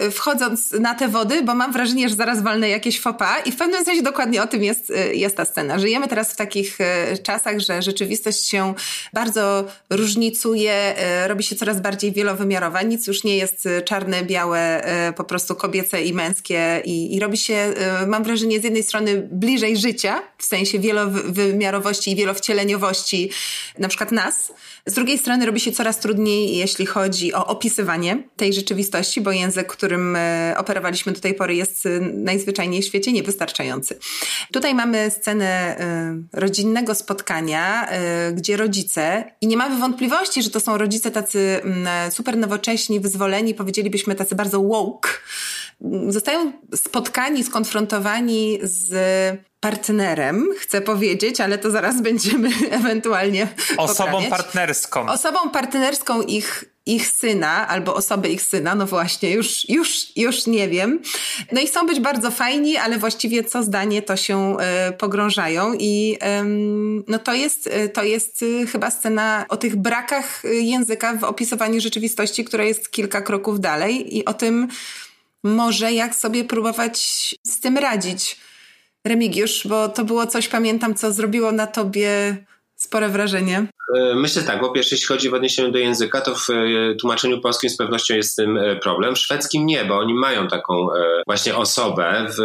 [0.00, 3.56] yy, wchodząc na te wody, bo mam wrażenie, że zaraz walnę jakieś fopa i w
[3.56, 5.78] pewnym sensie dokładnie o tym jest, yy, jest ta scena.
[5.78, 6.78] Żyjemy teraz w takich
[7.22, 8.74] czasach, że rzeczywistość się
[9.12, 10.94] bardzo różnicuje,
[11.26, 12.82] robi się coraz bardziej wielowymiarowa.
[12.82, 14.82] Nic już nie jest czarne, białe,
[15.16, 17.74] po prostu kobiece i męskie i, i robi się,
[18.06, 23.30] mam wrażenie, z jednej strony bliżej życia, w sensie wielowymiarowości i wielowcieleniowości
[23.78, 24.52] na przykład nas,
[24.88, 29.66] z drugiej strony robi się coraz trudniej, jeśli chodzi o opisywanie tej rzeczywistości, bo język,
[29.66, 33.98] którym e, operowaliśmy do tej pory jest e, najzwyczajniej w świecie niewystarczający.
[34.52, 37.88] Tutaj mamy scenę e, rodzinnego spotkania,
[38.32, 43.54] gdzie rodzice, i nie mamy wątpliwości, że to są rodzice tacy mm, super nowocześni, wyzwoleni,
[43.54, 45.10] powiedzielibyśmy tacy bardzo woke,
[46.08, 48.94] zostają spotkani, skonfrontowani z
[49.60, 53.48] partnerem, chcę powiedzieć, ale to zaraz będziemy ewentualnie.
[53.76, 54.30] Osobą poprawiać.
[54.30, 55.08] partnerską.
[55.08, 60.68] Osobą partnerską ich, ich syna, albo osoby ich syna, no właśnie, już, już, już nie
[60.68, 61.02] wiem.
[61.52, 64.56] No i chcą być bardzo fajni, ale właściwie co zdanie to się
[64.88, 66.44] y, pogrążają i y,
[67.08, 71.80] no to jest, y, to jest y, chyba scena o tych brakach języka w opisywaniu
[71.80, 74.68] rzeczywistości, która jest kilka kroków dalej i o tym
[75.42, 76.98] może jak sobie próbować
[77.46, 78.36] z tym radzić.
[79.06, 82.36] Remigiusz, bo to było coś, pamiętam, co zrobiło na tobie
[82.76, 83.66] spore wrażenie.
[83.96, 87.40] E, myślę tak, po pierwsze, jeśli chodzi w odniesieniu do języka, to w e, tłumaczeniu
[87.40, 89.14] polskim z pewnością jest z tym e, problem.
[89.14, 90.88] W szwedzkim nie, bo oni mają taką
[91.26, 92.42] właśnie osobę, w,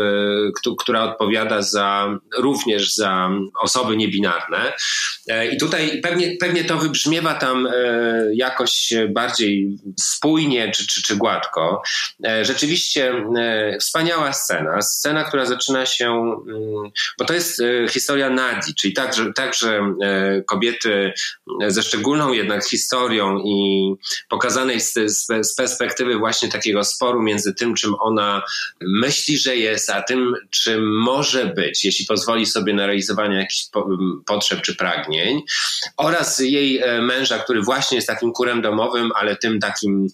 [0.80, 3.30] która odpowiada za również za
[3.62, 4.74] osoby niebinarne.
[5.52, 7.68] I tutaj pewnie, pewnie to wybrzmiewa tam
[8.34, 11.82] jakoś bardziej spójnie czy, czy, czy gładko.
[12.41, 13.14] Rzeczywiście
[13.80, 14.82] wspaniała scena.
[14.82, 19.82] Scena, która zaczyna się, mm, bo to jest historia Nadi, czyli także, także
[20.48, 21.14] kobiety
[21.68, 23.88] ze szczególną jednak historią i
[24.30, 28.44] pokazanej z, z, z, perspektywy właśnie takiego sporu między tym, czym ona
[28.82, 33.88] myśli, że jest, a tym, czym może być, jeśli pozwoli sobie na realizowanie jakichś po,
[34.26, 35.42] potrzeb czy pragnień,
[35.98, 40.08] oraz jej e, męża, który właśnie jest takim kurem domowym, ale tym takim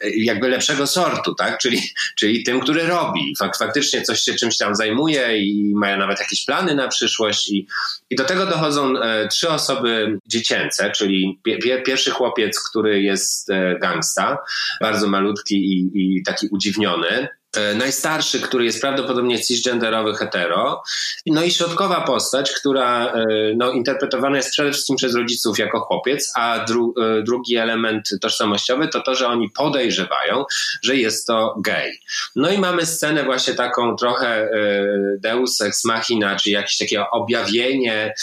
[0.00, 1.58] e, jakby lepszego sortu, tak?
[1.58, 1.82] Czyli,
[2.16, 3.34] czyli tym, który robi.
[3.38, 7.66] Fak, faktycznie coś się czymś tam zajmuje i ma nawet jakieś plany na przyszłość i,
[8.10, 13.78] i do tego dochodzą e, trzy osoby dziecięce, czyli pie, pierwszy chłopiec, który jest e,
[13.78, 14.38] gangsta,
[14.80, 17.28] bardzo malutki i, i taki udziwniony.
[17.56, 20.82] E, najstarszy, który jest prawdopodobnie cisgenderowy hetero,
[21.26, 23.24] no i środkowa postać, która e,
[23.56, 28.88] no, interpretowana jest przede wszystkim przez rodziców jako chłopiec, a dru, e, drugi element tożsamościowy
[28.88, 30.44] to to, że oni podejrzewają,
[30.82, 32.00] że jest to gej.
[32.36, 34.48] No i mamy scenę właśnie taką trochę
[35.18, 38.14] deus ex machina, czyli jakieś takie objawienie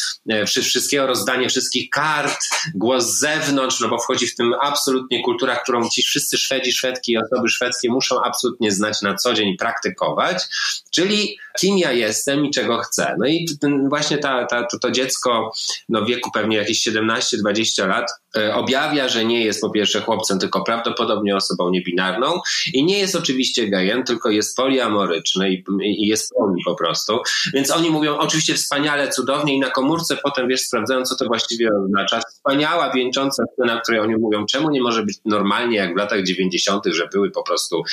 [0.45, 2.39] wszystkiego, rozdanie wszystkich kart,
[2.75, 7.11] głos z zewnątrz, no bo wchodzi w tym absolutnie kultura, którą ci wszyscy Szwedzi, Szwedki
[7.11, 10.43] i osoby szwedzkie muszą absolutnie znać na co dzień praktykować,
[10.91, 13.15] czyli kim ja jestem i czego chcę.
[13.20, 13.47] No i
[13.89, 15.51] właśnie ta, ta, to, to dziecko
[15.89, 18.11] no w wieku pewnie jakieś 17-20 lat
[18.53, 22.39] objawia, że nie jest po pierwsze chłopcem, tylko prawdopodobnie osobą niebinarną
[22.73, 27.19] i nie jest oczywiście gejem, tylko jest poliamoryczny i, i jest poli po prostu.
[27.53, 31.69] Więc oni mówią oczywiście wspaniale, cudownie i na komórce potem, wiesz, sprawdzają, co to właściwie
[31.86, 32.19] oznacza.
[32.19, 36.84] Wspaniała, wieńcząca scena, której oni mówią, czemu nie może być normalnie jak w latach 90.,
[36.86, 37.84] że były po prostu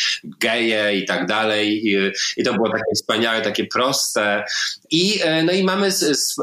[0.41, 1.87] geje i tak dalej.
[1.87, 1.97] I,
[2.37, 4.45] i to było takie wspaniałe, takie proste.
[4.91, 5.93] I, e, no i mamy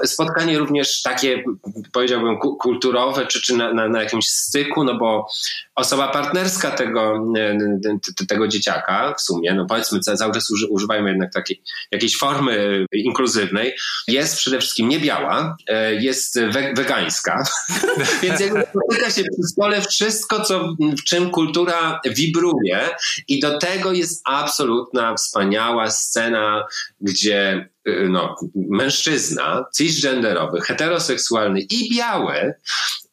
[0.03, 1.43] spotkanie również takie,
[1.91, 5.27] powiedziałbym, kulturowe, czy, czy na, na, na jakimś styku, no bo
[5.75, 11.61] osoba partnerska tego, e, tego dzieciaka w sumie, no powiedzmy cały czas używajmy jednak takiej
[11.91, 13.73] jakiejś formy inkluzywnej,
[14.07, 16.39] jest przede wszystkim niebiała, e, jest
[16.75, 17.43] wegańska,
[18.23, 22.89] więc jakby spotyka się przy stole wszystko, co, w czym kultura wibruje
[23.27, 26.63] i do tego jest absolutna, wspaniała scena,
[27.01, 32.53] gdzie y, no, mężczyzna cisgenderowy, heteroseksualny i biały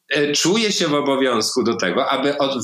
[0.35, 2.55] czuje się w obowiązku do tego, aby od,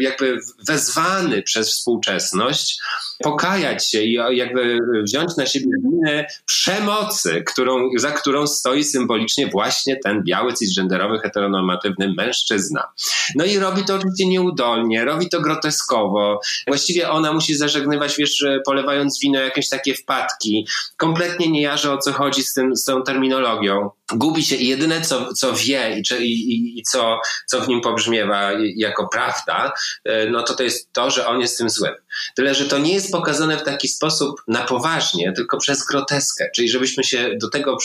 [0.00, 2.78] jakby wezwany przez współczesność
[3.22, 9.96] pokajać się i jakby wziąć na siebie winę przemocy, którą, za którą stoi symbolicznie właśnie
[9.96, 12.92] ten biały, cisgenderowy, heteronormatywny mężczyzna.
[13.34, 16.40] No i robi to oczywiście nieudolnie, robi to groteskowo.
[16.66, 20.66] Właściwie ona musi zażegnywać, wiesz, polewając wino jakieś takie wpadki.
[20.96, 25.00] Kompletnie nie jarzy o co chodzi z, tym, z tą terminologią gubi się i jedyne
[25.00, 29.72] co, co wie i, i, i co, co w nim pobrzmiewa jako prawda,
[30.04, 31.94] e, no to to jest to, że on jest tym złym.
[32.36, 36.68] Tyle, że to nie jest pokazane w taki sposób na poważnie, tylko przez groteskę, czyli
[36.68, 37.76] żebyśmy się do tego,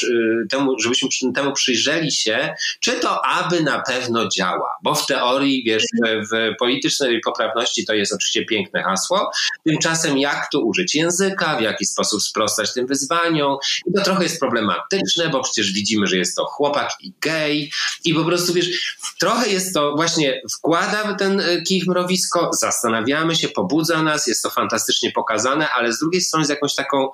[0.49, 5.83] temu, żebyśmy temu przyjrzeli się, czy to aby na pewno działa, bo w teorii, wiesz,
[6.31, 9.31] w politycznej poprawności to jest oczywiście piękne hasło,
[9.65, 13.57] tymczasem jak tu użyć języka, w jaki sposób sprostać tym wyzwaniom?
[13.85, 17.71] I to trochę jest problematyczne, bo przecież widzimy, że jest to chłopak i gej.
[18.03, 23.35] I po prostu wiesz, trochę jest to właśnie wkłada ten e, kij w mrowisko, zastanawiamy
[23.35, 27.09] się, pobudza nas, jest to fantastycznie pokazane, ale z drugiej strony z jakąś taką,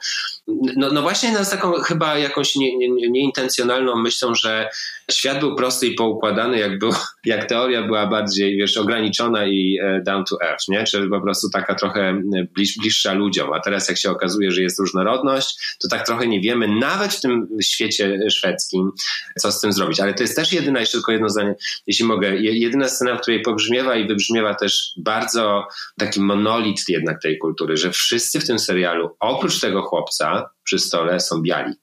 [0.47, 4.69] no, no właśnie no z taką chyba jakąś nie, nie, nieintencjonalną myślą, że
[5.11, 6.91] świat był prosty i poukładany, jak, był,
[7.25, 10.83] jak teoria była bardziej, wiesz, ograniczona i e, down to earth, nie?
[10.83, 12.21] Czyli po prostu taka trochę
[12.53, 13.53] bliż, bliższa ludziom.
[13.53, 17.21] A teraz jak się okazuje, że jest różnorodność, to tak trochę nie wiemy, nawet w
[17.21, 18.91] tym świecie szwedzkim,
[19.39, 19.99] co z tym zrobić.
[19.99, 21.55] Ale to jest też jedyna, jeszcze tylko jedno zdanie,
[21.87, 27.37] jeśli mogę, jedyna scena, w której pobrzmiewa i wybrzmiewa też bardzo taki monolit jednak tej
[27.37, 31.73] kultury, że wszyscy w tym serialu, oprócz tego chłopca przy stole, są biali.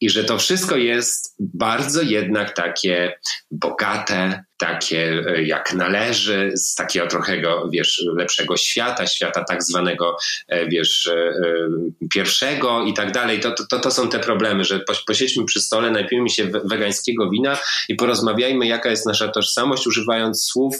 [0.00, 3.18] I że to wszystko jest bardzo jednak takie
[3.50, 7.42] bogate, takie e, jak należy, z takiego trochę,
[7.72, 10.16] wiesz, lepszego świata, świata tak zwanego,
[10.48, 11.34] e, wiesz, e,
[12.14, 13.40] pierwszego i tak dalej.
[13.40, 17.94] To, to, to są te problemy, że posiedźmy przy stole, najpijmy się wegańskiego wina i
[17.94, 20.76] porozmawiajmy, jaka jest nasza tożsamość, używając słów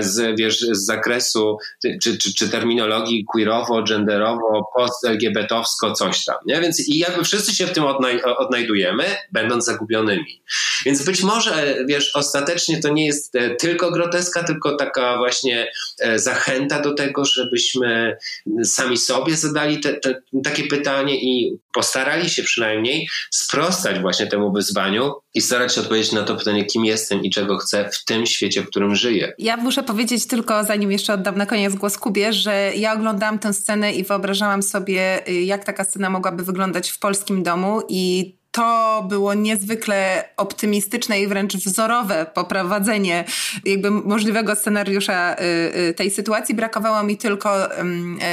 [0.00, 1.58] z, wiesz, z zakresu
[2.02, 6.36] czy, czy, czy terminologii queerowo, genderowo, post-LGBTowsko, coś tam.
[6.46, 6.60] Nie?
[6.60, 8.22] Więc i jakby wszyscy się w tym odnaj
[8.56, 10.42] odnajdujemy, będąc zagubionymi.
[10.84, 15.68] Więc być może, wiesz, ostatecznie to nie jest e, tylko groteska, tylko taka właśnie
[16.00, 18.16] e, zachęta do tego, żebyśmy
[18.64, 25.14] sami sobie zadali te, te, takie pytanie i postarali się przynajmniej sprostać właśnie temu wyzwaniu
[25.34, 28.62] i starać się odpowiedzieć na to pytanie, kim jestem i czego chcę w tym świecie,
[28.62, 29.32] w którym żyję.
[29.38, 33.52] Ja muszę powiedzieć tylko, zanim jeszcze oddam na koniec głos Kubie, że ja oglądałam tę
[33.52, 39.04] scenę i wyobrażałam sobie, y, jak taka scena mogłaby wyglądać w polskim domu i to
[39.08, 43.24] było niezwykle optymistyczne i wręcz wzorowe poprowadzenie
[43.64, 46.54] jakby możliwego scenariusza y, y, tej sytuacji.
[46.54, 47.80] Brakowało mi tylko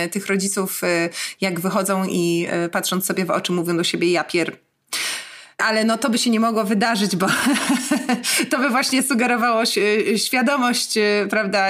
[0.05, 0.81] y, tych rodziców,
[1.41, 4.57] jak wychodzą i patrząc sobie w oczy mówią do siebie ja pier
[5.57, 7.27] ale no to by się nie mogło wydarzyć, bo
[8.51, 9.63] to by właśnie sugerowało
[10.17, 10.95] świadomość,
[11.29, 11.67] prawda,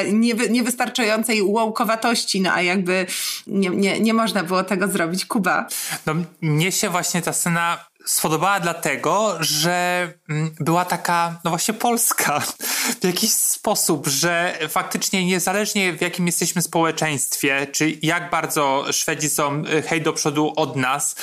[0.49, 3.05] niewystarczającej łąkowatości, no a jakby
[3.47, 5.25] nie, nie, nie można było tego zrobić.
[5.25, 5.67] Kuba.
[6.05, 12.39] No mnie się właśnie ta scena spodobała dlatego, że mm, była taka, no właśnie polska
[13.01, 19.63] w jakiś sposób, że faktycznie niezależnie w jakim jesteśmy społeczeństwie, czy jak bardzo Szwedzi są
[19.65, 21.15] y, hej do przodu od nas,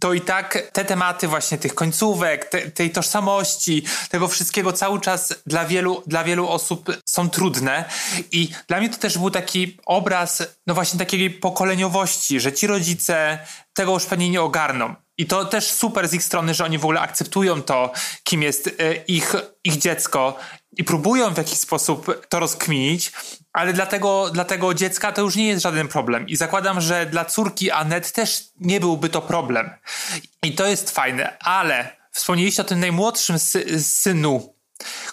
[0.00, 5.34] to i tak te tematy właśnie tych końcówek, te, tej tożsamości, tego wszystkiego cały czas
[5.46, 7.84] dla wielu, dla wielu osób są trudne
[8.32, 13.38] i dla mnie to też był taki obraz, no właśnie takiej pokoleniowości, że ci rodzice
[13.74, 14.94] tego już pewnie nie ogarną.
[15.18, 17.92] I to też super z ich strony, że oni w ogóle akceptują to,
[18.24, 19.34] kim jest e, ich,
[19.64, 20.38] ich dziecko
[20.76, 23.12] i próbują w jakiś sposób to rozkminić,
[23.54, 26.28] ale dla tego, dla tego dziecka to już nie jest żaden problem.
[26.28, 29.70] I zakładam, że dla córki Anet też nie byłby to problem.
[30.42, 34.54] I to jest fajne, ale wspomnieliście o tym najmłodszym sy synu,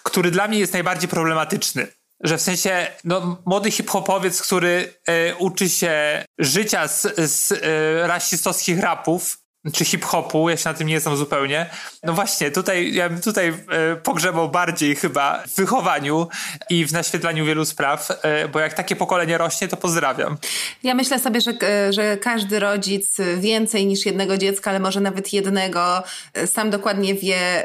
[0.03, 1.87] który dla mnie jest najbardziej problematyczny.
[2.23, 8.79] Że w sensie, no, młody hip-hopowiec, który e, uczy się życia z, z e, rasistowskich
[8.79, 9.37] rapów,
[9.73, 11.69] czy hip-hopu, ja się na tym nie znam zupełnie.
[12.03, 16.27] No właśnie, tutaj ja bym tutaj e, pogrzebał bardziej chyba w wychowaniu
[16.69, 20.37] i w naświetlaniu wielu spraw, e, bo jak takie pokolenie rośnie, to pozdrawiam.
[20.83, 21.53] Ja myślę sobie, że,
[21.89, 26.03] że każdy rodzic więcej niż jednego dziecka, ale może nawet jednego,
[26.33, 27.63] e, sam dokładnie wie,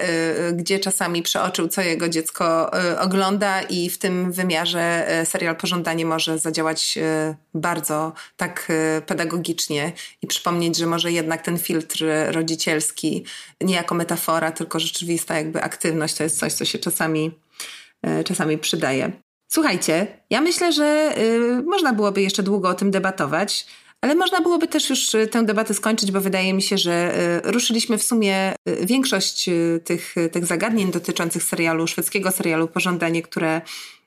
[0.52, 2.70] gdzie czasami przeoczył, co jego dziecko
[3.00, 6.98] ogląda i w tym wymiarze serial Pożądanie może zadziałać
[7.54, 8.72] bardzo tak
[9.06, 9.92] pedagogicznie
[10.22, 13.24] i przypomnieć, że może jednak ten filtr filtr rodzicielski,
[13.60, 17.30] nie jako metafora, tylko rzeczywista jakby aktywność, to jest coś, co się czasami,
[18.02, 19.12] e, czasami przydaje.
[19.48, 23.66] Słuchajcie, ja myślę, że y, można byłoby jeszcze długo o tym debatować,
[24.00, 27.14] ale można byłoby też już y, tę debatę skończyć, bo wydaje mi się, że
[27.46, 29.50] y, ruszyliśmy w sumie większość
[29.84, 33.60] tych, tych zagadnień dotyczących serialu, szwedzkiego serialu Pożądanie, które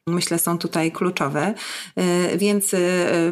[0.08, 1.54] myślę są tutaj kluczowe.
[1.96, 2.78] E, więc e,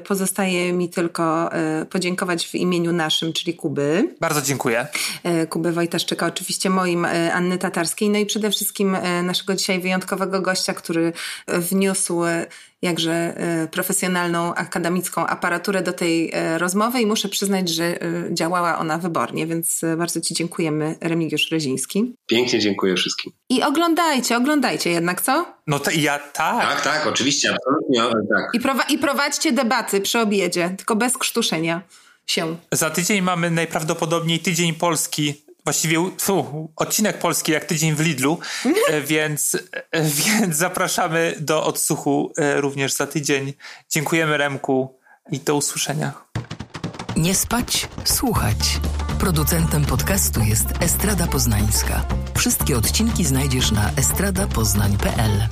[0.08, 4.16] pozostaje mi tylko e, podziękować w imieniu naszym, czyli Kuby.
[4.20, 4.88] Bardzo dziękuję.
[5.50, 11.14] Kuby Wojtaszczyka, oczywiście moim, Anny Tatarskiej, no i przede wszystkim naszego dzisiaj wyjątkowego gościa, który
[11.48, 12.22] wniósł
[12.82, 18.00] jakże e, profesjonalną, akademicką aparaturę do tej e, rozmowy i muszę przyznać, że e,
[18.34, 22.16] działała ona wybornie, więc bardzo Ci dziękujemy, Remigiusz Reziński.
[22.28, 23.34] Pięknie dziękuję wszystkim.
[23.50, 25.46] I oglądajcie, oglądajcie jednak, co?
[25.68, 26.62] No to ja tak.
[26.62, 28.02] Tak, tak, oczywiście, absolutnie.
[28.36, 28.50] Tak.
[28.54, 31.82] I, prowa- I prowadźcie debaty przy obiedzie, tylko bez krztuszenia
[32.28, 32.56] się.
[32.72, 35.34] Za tydzień mamy najprawdopodobniej tydzień Polski
[35.68, 38.40] właściwie fu, odcinek polski jak tydzień w Lidlu,
[38.90, 39.58] e, więc,
[39.92, 43.54] e, więc zapraszamy do odsłuchu e, również za tydzień.
[43.90, 45.00] Dziękujemy Remku
[45.32, 46.14] i do usłyszenia.
[47.18, 48.80] Nie spać, słuchać.
[49.20, 52.06] Producentem podcastu jest Estrada Poznańska.
[52.38, 55.48] Wszystkie odcinki znajdziesz na estradapoznań.pl.